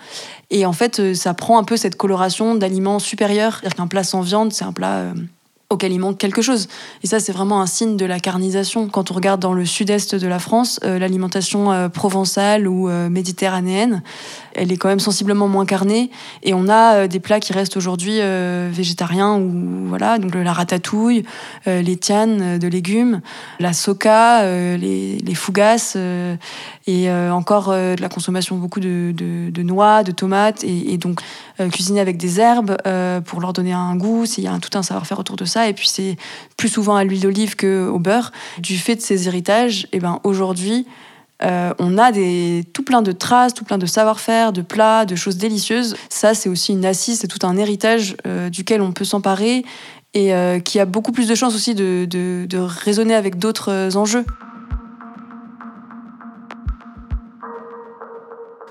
[0.50, 3.58] Et en fait, euh, ça prend un peu cette coloration d'aliments supérieurs.
[3.60, 5.14] C'est-à-dire qu'un plat sans viande, c'est un plat euh,
[5.70, 6.66] auquel il manque quelque chose.
[7.02, 8.88] Et ça, c'est vraiment un signe de la carnisation.
[8.88, 13.10] Quand on regarde dans le sud-est de la France, euh, l'alimentation euh, provençale ou euh,
[13.10, 14.02] méditerranéenne,
[14.54, 16.10] elle est quand même sensiblement moins carnée.
[16.42, 18.18] Et on a des plats qui restent aujourd'hui
[18.70, 21.22] végétariens, ou voilà, donc la ratatouille,
[21.66, 23.20] les tianes de légumes,
[23.60, 25.96] la soca, les, les fougasses,
[26.88, 31.20] et encore de la consommation beaucoup de, noix, de tomates, et, donc
[31.70, 32.76] cuisiner avec des herbes
[33.26, 34.24] pour leur donner un goût.
[34.38, 36.16] Il y a tout un savoir-faire autour de ça et puis c'est
[36.56, 38.32] plus souvent à l'huile d'olive qu'au beurre.
[38.58, 40.86] Du fait de ces héritages, et eh ben aujourd'hui,
[41.44, 42.10] euh, on a
[42.72, 45.96] tout plein de traces, tout plein de savoir-faire, de plats, de choses délicieuses.
[46.08, 49.64] Ça, c'est aussi une assise, c'est tout un héritage euh, duquel on peut s'emparer
[50.14, 53.96] et euh, qui a beaucoup plus de chances aussi de, de, de résonner avec d'autres
[53.96, 54.24] enjeux.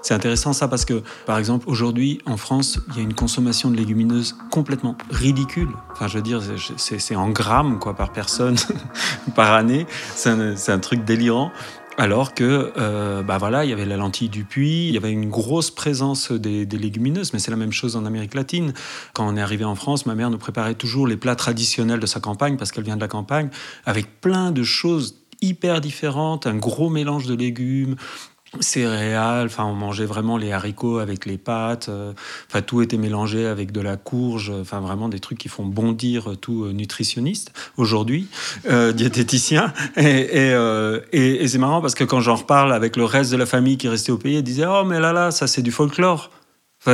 [0.08, 3.70] C'est intéressant ça parce que, par exemple, aujourd'hui, en France, il y a une consommation
[3.70, 5.68] de légumineuses complètement ridicule.
[5.92, 6.42] Enfin, je veux dire,
[6.78, 8.56] c'est en grammes quoi, par personne,
[9.36, 9.86] par année.
[10.16, 11.52] C'est un, truc délirant.
[11.98, 15.12] Alors que, euh, bah voilà, il y avait la lentille du puits, il y avait
[15.12, 18.72] une grosse présence des légumineuses, mais c'est la même chose en Amérique latine.
[19.12, 22.06] Quand on est arrivé en France, ma mère nous préparait toujours les plats traditionnels de
[22.06, 23.50] sa campagne, parce qu'elle vient de la campagne,
[23.86, 27.98] avec plein de choses hyper différentes, un gros mélange de légumes,
[28.60, 32.14] céréales, enfin on mangeait vraiment les haricots avec les pâtes, euh,
[32.50, 36.38] enfin tout était mélangé avec de la courge, enfin vraiment des trucs qui font bondir
[36.40, 38.28] tout euh, nutritionniste aujourd'hui,
[38.70, 39.74] euh, diététicien.
[39.98, 40.54] Et,
[41.12, 43.88] et, c'est marrant parce que quand j'en reparle avec le reste de la famille qui
[43.88, 46.30] restait au pays, ils disaient oh mais là là ça c'est du folklore.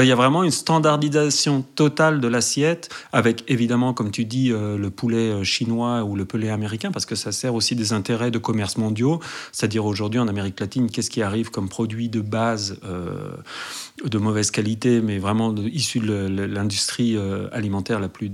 [0.02, 4.78] Il y a vraiment une standardisation totale de l'assiette, avec évidemment, comme tu dis, euh,
[4.78, 8.32] le poulet euh, chinois ou le poulet américain, parce que ça sert aussi des intérêts
[8.32, 9.20] de commerce mondiaux.
[9.52, 13.36] C'est-à-dire aujourd'hui en Amérique latine, qu'est-ce qui arrive comme produit de base euh,
[14.04, 17.18] de mauvaise qualité, mais vraiment issu de l'industrie
[17.52, 18.32] alimentaire la plus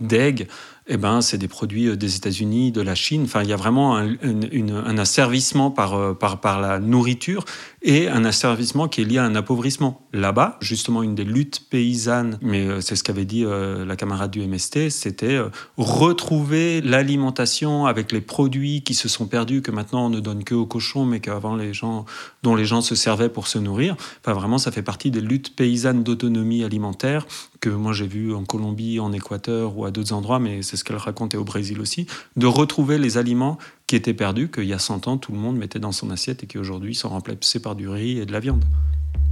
[0.00, 0.48] deg
[0.92, 3.22] eh ben, c'est des produits euh, des États-Unis, de la Chine.
[3.24, 7.44] Enfin, il y a vraiment un, asservissement par, euh, par, par la nourriture
[7.82, 10.06] et un asservissement qui est lié à un appauvrissement.
[10.12, 14.44] Là-bas, justement, une des luttes paysannes, mais euh, c'est ce qu'avait dit la camarade du
[14.46, 15.38] MST, c'était
[15.76, 20.54] retrouver l'alimentation avec les produits qui se sont perdus, que maintenant on ne donne que
[20.54, 22.04] aux cochons, mais qu'avant les gens,
[22.42, 23.96] dont les gens se servaient pour se nourrir.
[24.20, 27.26] Enfin, vraiment, ça fait partie des luttes paysannes d'autonomie alimentaire
[27.60, 30.84] que moi j'ai vu en Colombie, en Équateur ou à d'autres endroits, mais c'est ce
[30.84, 34.78] qu'elle racontait au Brésil aussi, de retrouver les aliments qui étaient perdus, qu'il y a
[34.78, 37.76] 100 ans, tout le monde mettait dans son assiette et qui aujourd'hui sont remplacés par
[37.76, 38.64] du riz et de la viande.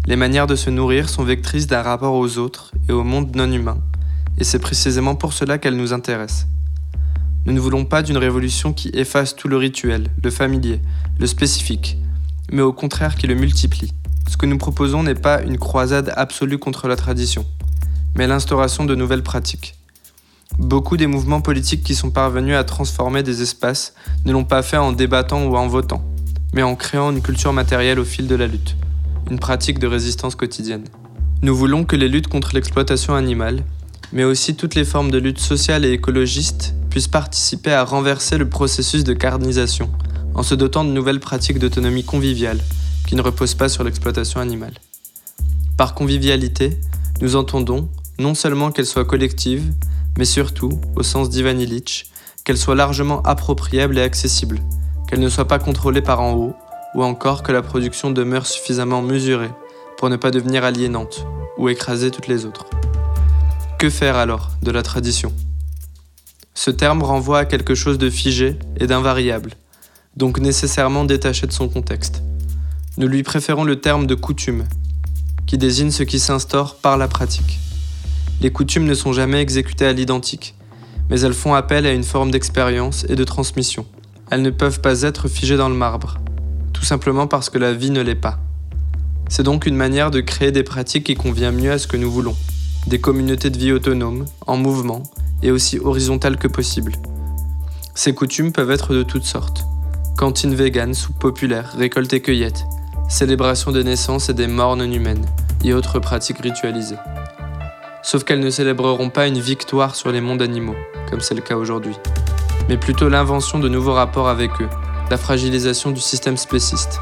[0.06, 3.50] Les manières de se nourrir sont vectrices d'un rapport aux autres et au monde non
[3.50, 3.78] humain,
[4.38, 6.46] et c'est précisément pour cela qu'elles nous intéressent.
[7.46, 10.80] Nous ne voulons pas d'une révolution qui efface tout le rituel, le familier,
[11.18, 11.96] le spécifique,
[12.52, 13.92] mais au contraire qui le multiplie.
[14.28, 17.46] Ce que nous proposons n'est pas une croisade absolue contre la tradition,
[18.16, 19.77] mais l'instauration de nouvelles pratiques.
[20.56, 24.78] Beaucoup des mouvements politiques qui sont parvenus à transformer des espaces ne l'ont pas fait
[24.78, 26.02] en débattant ou en votant,
[26.54, 28.76] mais en créant une culture matérielle au fil de la lutte,
[29.30, 30.84] une pratique de résistance quotidienne.
[31.42, 33.62] Nous voulons que les luttes contre l'exploitation animale,
[34.12, 38.48] mais aussi toutes les formes de lutte sociale et écologiste, puissent participer à renverser le
[38.48, 39.90] processus de carnisation
[40.34, 42.60] en se dotant de nouvelles pratiques d'autonomie conviviale
[43.06, 44.74] qui ne reposent pas sur l'exploitation animale.
[45.76, 46.80] Par convivialité,
[47.20, 49.62] nous entendons non seulement qu'elle soit collective,
[50.18, 52.06] mais surtout, au sens d'Ivan Illich,
[52.44, 54.60] qu'elle soit largement appropriable et accessible,
[55.08, 56.56] qu'elle ne soit pas contrôlée par en haut,
[56.94, 59.50] ou encore que la production demeure suffisamment mesurée
[59.96, 61.24] pour ne pas devenir aliénante
[61.56, 62.66] ou écraser toutes les autres.
[63.78, 65.32] Que faire alors de la tradition?
[66.52, 69.52] Ce terme renvoie à quelque chose de figé et d'invariable,
[70.16, 72.22] donc nécessairement détaché de son contexte.
[72.96, 74.64] Nous lui préférons le terme de coutume,
[75.46, 77.60] qui désigne ce qui s'instaure par la pratique
[78.40, 80.54] les coutumes ne sont jamais exécutées à l'identique,
[81.10, 83.84] mais elles font appel à une forme d'expérience et de transmission.
[84.30, 86.18] Elles ne peuvent pas être figées dans le marbre,
[86.72, 88.38] tout simplement parce que la vie ne l'est pas.
[89.28, 92.10] C'est donc une manière de créer des pratiques qui convient mieux à ce que nous
[92.10, 92.36] voulons,
[92.86, 95.02] des communautés de vie autonomes, en mouvement,
[95.42, 96.92] et aussi horizontales que possible.
[97.94, 99.64] Ces coutumes peuvent être de toutes sortes.
[100.16, 102.64] Cantines véganes, soupe populaire, récolte et cueillette,
[103.08, 105.26] célébration des naissances et des morts non humaines,
[105.64, 106.96] et autres pratiques ritualisées
[108.02, 110.76] sauf qu'elles ne célébreront pas une victoire sur les mondes animaux,
[111.10, 111.96] comme c'est le cas aujourd'hui,
[112.68, 114.68] mais plutôt l'invention de nouveaux rapports avec eux,
[115.10, 117.00] la fragilisation du système spéciste,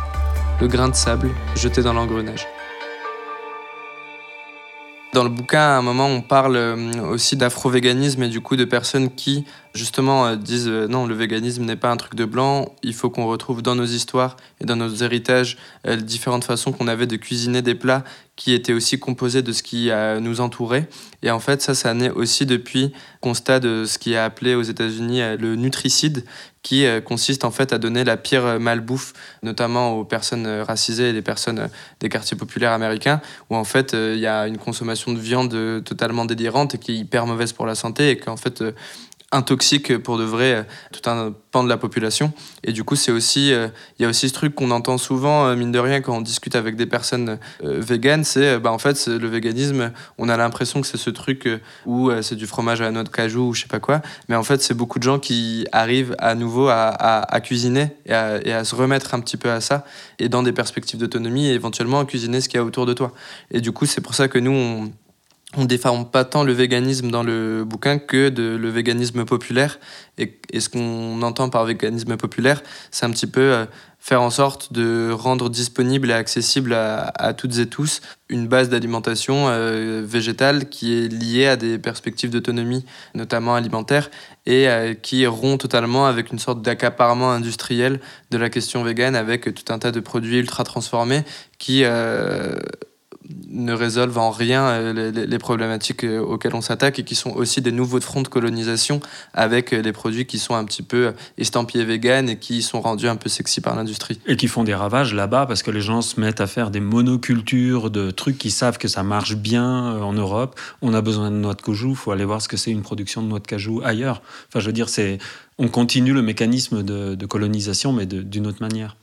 [0.60, 2.46] le grain de sable jeté dans l'engrenage.
[5.12, 8.66] Dans le bouquin, à un moment, on parle euh, aussi d'afro-véganisme et du coup de
[8.66, 12.74] personnes qui, justement, euh, disent euh, non, le véganisme n'est pas un truc de blanc,
[12.82, 16.88] il faut qu'on retrouve dans nos histoires et dans nos héritages les différentes façons qu'on
[16.88, 18.02] avait de cuisiner des plats
[18.34, 20.88] qui était aussi composé de ce qui nous entourait.
[21.22, 24.62] Et en fait, ça, ça naît aussi depuis constat de ce qui est appelé aux
[24.62, 26.24] États-Unis euh, le nutricide,
[26.62, 31.12] qui euh, consiste en fait à donner la pire malbouffe, notamment aux personnes racisées et
[31.12, 31.68] les personnes
[32.00, 36.24] des quartiers populaires américains, où en fait il y a une consommation de viande totalement
[36.24, 38.62] délirante et qui est hyper mauvaise pour la santé et qu'en fait
[39.36, 42.32] intoxique pour de vrai euh, tout un pan de la population.
[42.64, 43.68] Et du coup, c'est aussi, euh,
[43.98, 46.20] il y a aussi ce truc qu'on entend souvent, euh, mine de rien, quand on
[46.20, 50.86] discute avec des personnes véganes, c'est, bah, en fait, le véganisme, on a l'impression que
[50.86, 51.48] c'est ce truc
[51.84, 54.00] où c'est du fromage à la noix de cajou ou je sais pas quoi.
[54.28, 58.12] Mais en fait, c'est beaucoup de gens qui arrivent à nouveau à, à, cuisiner et
[58.12, 59.84] à, et à, se remettre un petit peu à ça
[60.18, 62.94] et dans des perspectives d'autonomie et éventuellement à cuisiner ce qu'il y a autour de
[62.94, 63.12] toi.
[63.50, 64.90] Et du coup, c'est pour ça que nous, on,
[65.56, 69.78] on déforme pas tant le véganisme dans le bouquin que le véganisme populaire.
[70.18, 73.66] Et, ce qu'on entend par véganisme populaire, c'est un petit peu euh,
[73.98, 79.48] faire en sorte de rendre disponible et accessible à, toutes et tous une base d'alimentation
[79.48, 84.10] euh, végétale qui est liée à des perspectives d'autonomie, notamment alimentaire,
[84.46, 89.54] et euh, qui rompt totalement avec une sorte d'accaparement industriel de la question végane avec
[89.54, 91.24] tout un tas de produits ultra transformés
[91.58, 91.84] qui
[93.48, 97.60] ne résolvent en rien euh, les, problématiques euh, auxquelles on s'attaque et qui sont aussi
[97.60, 99.00] des nouveaux fronts de colonisation
[99.34, 103.08] avec euh, les produits qui sont un petit peu estampillés vegan et qui sont rendus
[103.08, 104.20] un peu sexy par l'industrie.
[104.26, 106.80] Et qui font des ravages là-bas parce que les gens se mettent à faire des
[106.80, 110.58] monocultures de trucs qui savent que ça marche bien en Europe.
[110.82, 112.82] On a besoin de noix de cajou, il faut aller voir ce que c'est une
[112.82, 114.22] production de noix de cajou ailleurs.
[114.48, 115.18] Enfin, je veux dire, c'est
[115.58, 118.96] on continue le mécanisme de colonisation, mais d'une autre manière.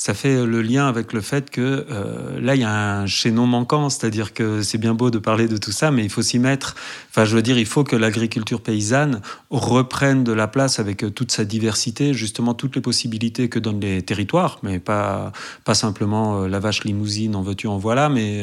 [0.00, 3.46] Ça fait le lien avec le fait que euh, là, il y a un chaînon
[3.46, 6.38] manquant, c'est-à-dire que c'est bien beau de parler de tout ça, mais il faut s'y
[6.38, 6.74] mettre.
[7.10, 11.10] Enfin, je veux dire, il faut que l'agriculture paysanne reprenne de la place avec euh,
[11.10, 15.32] toute sa diversité, justement toutes les possibilités que donnent les territoires, mais pas,
[15.66, 18.42] pas simplement euh, la vache limousine, en veux-tu, en voilà, mais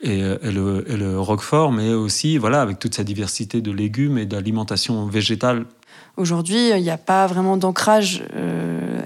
[0.00, 5.06] et, le, et, roquefort, mais aussi voilà avec toute sa diversité de légumes et d'alimentation
[5.06, 5.64] végétale.
[6.16, 8.24] Aujourd'hui, il n'y a pas vraiment d'ancrage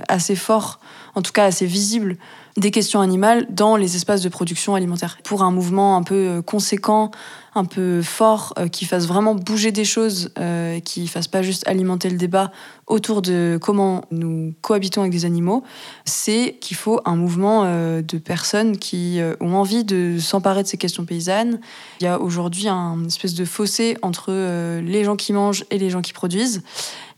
[0.09, 0.81] assez fort
[1.17, 2.19] en tout cas assez visible,
[2.59, 5.19] des questions animales dans les espaces de production alimentaire.
[5.25, 7.11] Pour un mouvement un peu euh, conséquent,
[7.55, 11.67] un peu fort, euh, qui fasse vraiment bouger des choses, euh, qui fasse pas juste
[11.67, 12.53] alimenter le débat
[12.87, 15.65] autour de comment nous cohabitons avec des animaux,
[16.05, 21.05] c'est qu'il faut un mouvement de personnes qui ont envie de s'emparer de ces questions
[21.05, 21.59] paysannes.
[22.01, 24.31] Il y a aujourd'hui un espèce de fossé entre
[24.79, 26.63] les gens qui mangent et les gens qui produisent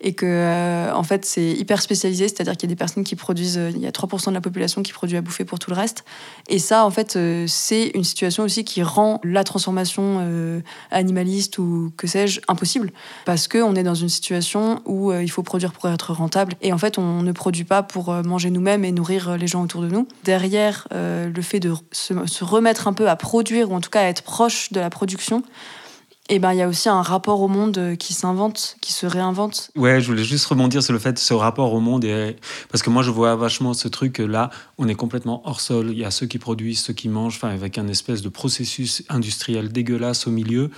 [0.00, 3.16] et que euh, en fait c'est hyper spécialisé, c'est-à-dire qu'il y a des personnes qui
[3.16, 5.70] produisent, euh, il y a 3% de la population qui produit à bouffer pour tout
[5.70, 6.04] le reste.
[6.48, 9.98] Et ça, en fait, euh, c'est une situation aussi qui rend la transformation
[10.90, 12.92] animaliste ou que sais-je impossible,
[13.24, 16.78] parce qu'on est dans une situation où il faut produire pour être rentable, et en
[16.78, 20.06] fait on ne produit pas pour manger nous-mêmes et nourrir les gens autour de nous.
[20.24, 24.00] Derrière le fait de se, se remettre un peu à produire, ou en tout cas
[24.00, 25.42] à être proche de la production,
[26.28, 29.06] et ben il y a aussi un rapport au monde euh, qui s'invente, qui se
[29.06, 29.70] réinvente.
[29.76, 32.36] Ouais, je voulais juste rebondir sur le fait de ce rapport au monde et
[32.70, 35.88] parce que moi je vois vachement ce truc là, on est complètement hors sol.
[35.90, 39.02] Il y a ceux qui produisent, ceux qui mangent, enfin avec un espèce de processus
[39.08, 40.70] industriel dégueulasse au milieu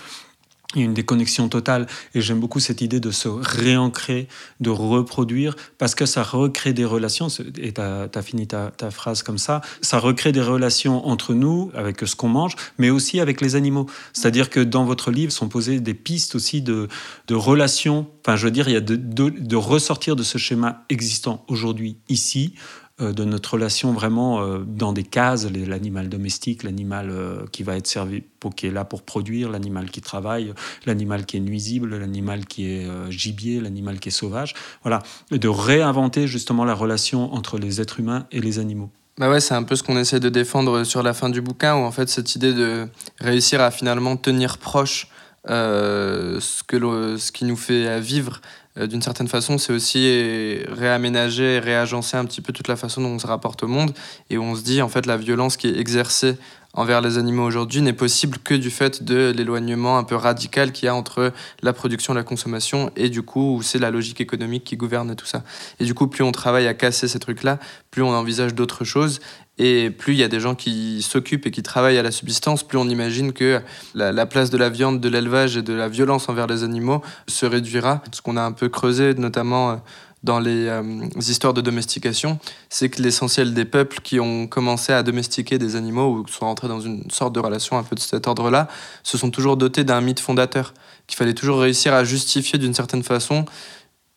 [0.75, 4.29] il y a une déconnexion totale et j'aime beaucoup cette idée de se réancrer,
[4.61, 9.23] de reproduire, parce que ça recrée des relations, et tu as, fini ta, ta, phrase
[9.23, 13.41] comme ça, ça recrée des relations entre nous, avec ce qu'on mange, mais aussi avec
[13.41, 13.87] les animaux.
[14.12, 16.89] C'est-à-dire que dans votre livre sont posées des pistes aussi de,
[17.27, 20.85] de relations, enfin je veux dire, il y a de, de, ressortir de ce schéma
[20.89, 22.55] existant aujourd'hui, ici,
[23.01, 27.86] de notre relation vraiment euh, dans des cases, l'animal domestique, l'animal euh, qui va être
[27.86, 28.24] servi,
[28.57, 30.53] qui est là pour produire, l'animal qui travaille,
[30.86, 34.55] l'animal qui est nuisible, l'animal qui est gibier, l'animal qui est sauvage.
[34.82, 38.90] Voilà, de réinventer justement la relation entre les êtres humains et les animaux.
[39.18, 41.76] Bah ouais, c'est un peu ce qu'on essaie de défendre sur la fin du bouquin,
[41.76, 42.86] où en fait cette idée de
[43.18, 45.09] réussir à finalement tenir proche
[45.46, 52.16] ce, que ce qui nous fait vivre euh, d'une certaine façon, c'est aussi réaménager, réagencer
[52.16, 53.93] un petit peu toute la façon dont on se rapporte au monde
[54.31, 56.37] et on se dit en fait la violence qui est exercée
[56.72, 60.87] envers les animaux aujourd'hui n'est possible que du fait de l'éloignement un peu radical qu'il
[60.87, 64.64] y a entre la production et la consommation et du coup c'est la logique économique
[64.64, 65.43] qui gouverne tout ça.
[65.81, 67.59] Et du coup, plus on travaille à casser ces trucs-là,
[67.91, 69.20] plus on envisage d'autres choses
[69.62, 72.62] et plus il y a des gens qui s'occupent et qui travaillent à la subsistance,
[72.62, 73.61] plus on imagine que
[73.94, 77.44] la, place de la viande, de l'élevage et de la violence envers les animaux se
[77.44, 78.02] réduira.
[78.11, 79.76] Ce qu'on a un peu creusé, notamment euh,
[80.22, 80.82] dans les euh,
[81.18, 82.38] histoires de domestication,
[82.70, 86.68] c'est que l'essentiel des peuples qui ont commencé à domestiquer des animaux ou sont entrés
[86.68, 88.66] dans une sorte de relation un peu de cet ordre-là,
[89.02, 90.72] se sont toujours dotés d'un mythe fondateur,
[91.06, 93.44] qu'il fallait toujours réussir à justifier d'une certaine façon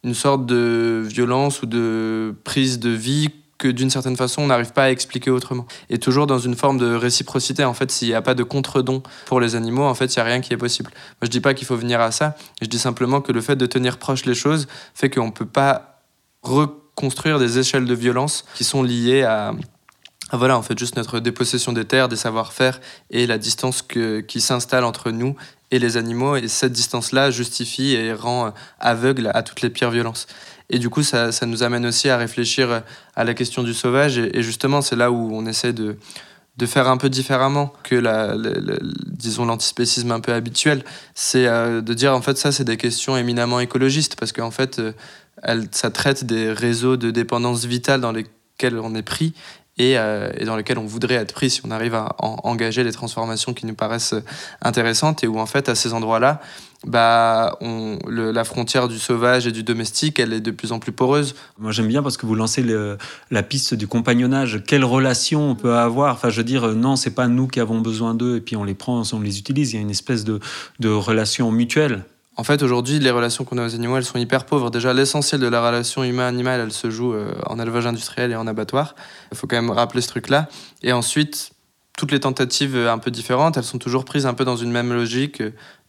[0.05, 3.29] une sorte de violence ou de prise de vie
[3.67, 5.65] d'une certaine façon on n'arrive pas à expliquer autrement.
[5.89, 9.03] Et toujours dans une forme de réciprocité, en fait, s'il n'y a pas de contre-don
[9.25, 10.91] pour les animaux, en fait, il n'y a rien qui est possible.
[10.93, 13.55] Moi, je dis pas qu'il faut venir à ça, je dis simplement que le fait
[13.55, 16.01] de tenir proche les choses fait qu'on ne peut pas
[16.41, 19.53] reconstruire des échelles de violence qui sont liées à,
[20.31, 22.79] voilà, en fait, juste notre dépossession des terres, des savoir-faire
[23.11, 23.83] et la distance
[24.27, 25.35] qui s'installe entre nous
[25.69, 26.35] et les animaux.
[26.35, 30.27] Et cette distance-là justifie et rend aveugle à toutes les pires violences.
[30.73, 32.81] Et du coup, ça, ça, nous amène aussi à réfléchir
[33.15, 34.17] à la question du sauvage.
[34.17, 35.97] Et, justement, c'est là où on essaie de,
[36.57, 38.35] de faire un peu différemment que la,
[39.05, 40.83] disons l'antispécisme un peu habituel.
[41.13, 44.79] C'est euh, de dire en fait ça c'est des questions éminemment écologistes parce qu'en fait
[44.79, 44.93] euh,
[45.41, 49.33] elle, ça traite des réseaux de dépendance vitale dans lesquels on est pris
[49.77, 52.91] et, euh, et, dans lesquels on voudrait être pris si on arrive à engager les
[52.91, 54.15] transformations qui nous paraissent
[54.61, 56.39] intéressantes et où en fait à ces endroits-là
[56.85, 60.91] bah, on, la frontière du sauvage et du domestique, elle est de plus en plus
[60.91, 61.35] poreuse.
[61.57, 62.65] Moi, j'aime bien parce que vous lancez
[63.31, 64.63] la piste du compagnonnage.
[64.67, 66.13] Quelle relation on peut avoir?
[66.13, 68.63] Enfin, je veux dire, non, c'est pas nous qui avons besoin d'eux et puis on
[68.63, 69.73] les prend, on les utilise.
[69.73, 70.39] Il y a une espèce de,
[70.79, 72.03] de relation mutuelle.
[72.35, 74.71] En fait, aujourd'hui, les relations qu'on a aux animaux, elles sont hyper pauvres.
[74.71, 78.47] Déjà, l'essentiel de la relation humain-animal, elle se joue euh, en élevage industriel et en
[78.47, 78.95] abattoir.
[79.31, 80.49] Il faut quand même rappeler ce truc-là.
[80.81, 81.51] Et ensuite,
[81.95, 84.91] toutes les tentatives un peu différentes, elles sont toujours prises un peu dans une même
[84.91, 85.43] logique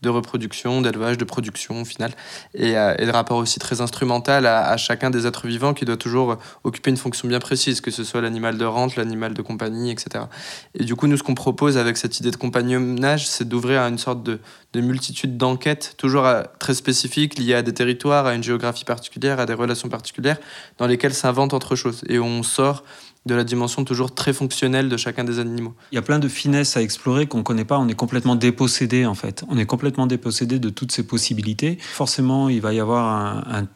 [0.05, 2.13] de reproduction, d'élevage, de production au final,
[2.55, 5.97] et, euh, et de rapport aussi très instrumental à, chacun des êtres vivants qui doit
[5.97, 9.91] toujours occuper une fonction bien précise, que ce soit l'animal de rente, l'animal de compagnie,
[9.91, 10.27] etc.
[10.75, 13.89] Et du coup, nous, ce qu'on propose avec cette idée de compagnonnage, c'est d'ouvrir à
[13.89, 14.39] une sorte de,
[14.75, 19.41] de multitude d'enquêtes, toujours euh, très spécifiques, liées à des territoires, à une géographie particulière,
[19.41, 20.39] à des relations particulières,
[20.79, 22.03] dans lesquelles s'invente autre chose.
[22.09, 22.85] Et on sort
[23.27, 25.75] de la dimension toujours très fonctionnelle de chacun des animaux.
[25.93, 27.79] Il y a plein de finesses à explorer qu'on ne connaît pas.
[27.79, 29.45] On est complètement dépossédé, en fait.
[29.49, 31.79] On est complètement dépossédé de toutes ces possibilités.
[31.81, 33.67] Forcément, il va y avoir un,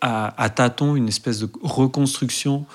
[0.00, 2.66] à, à tâtons une espèce de reconstruction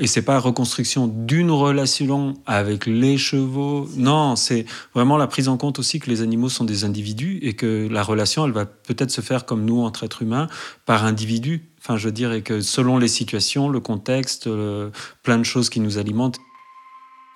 [0.00, 3.86] et c'est pas reconstruction d'une relation avec les chevaux.
[3.96, 4.64] Non, c'est
[4.94, 8.02] vraiment la prise en compte aussi que les animaux sont des individus et que la
[8.02, 10.48] relation, elle va peut-être se faire comme nous entre êtres humains
[10.86, 11.69] par individus.
[11.80, 14.48] Enfin, je et que selon les situations, le contexte,
[15.22, 16.38] plein de choses qui nous alimentent.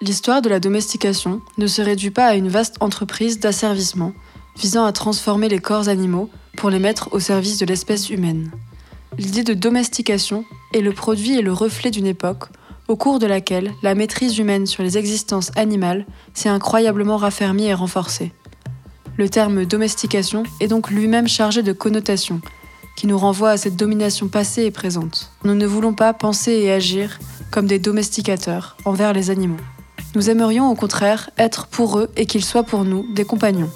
[0.03, 4.13] L'histoire de la domestication ne se réduit pas à une vaste entreprise d'asservissement
[4.57, 8.51] visant à transformer les corps animaux pour les mettre au service de l'espèce humaine.
[9.17, 12.49] L'idée de domestication est le produit et le reflet d'une époque
[12.87, 17.75] au cours de laquelle la maîtrise humaine sur les existences animales s'est incroyablement raffermie et
[17.75, 18.33] renforcée.
[19.17, 22.41] Le terme domestication est donc lui-même chargé de connotations,
[22.97, 25.31] qui nous renvoient à cette domination passée et présente.
[25.45, 27.19] Nous ne voulons pas penser et agir
[27.51, 29.57] comme des domesticateurs envers les animaux.
[30.15, 33.71] Nous aimerions au contraire être pour eux et qu'ils soient pour nous des compagnons.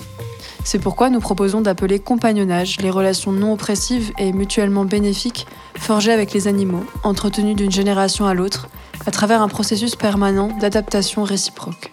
[0.65, 5.47] C'est pourquoi nous proposons d'appeler compagnonnage les relations non oppressives et mutuellement bénéfiques
[5.79, 8.69] forgées avec les animaux, entretenues d'une génération à l'autre,
[9.07, 11.93] à travers un processus permanent d'adaptation réciproque.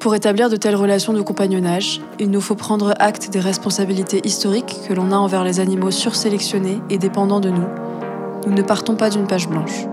[0.00, 4.78] Pour établir de telles relations de compagnonnage, il nous faut prendre acte des responsabilités historiques
[4.88, 7.66] que l'on a envers les animaux sursélectionnés et dépendants de nous.
[8.46, 9.84] Nous ne partons pas d'une page blanche.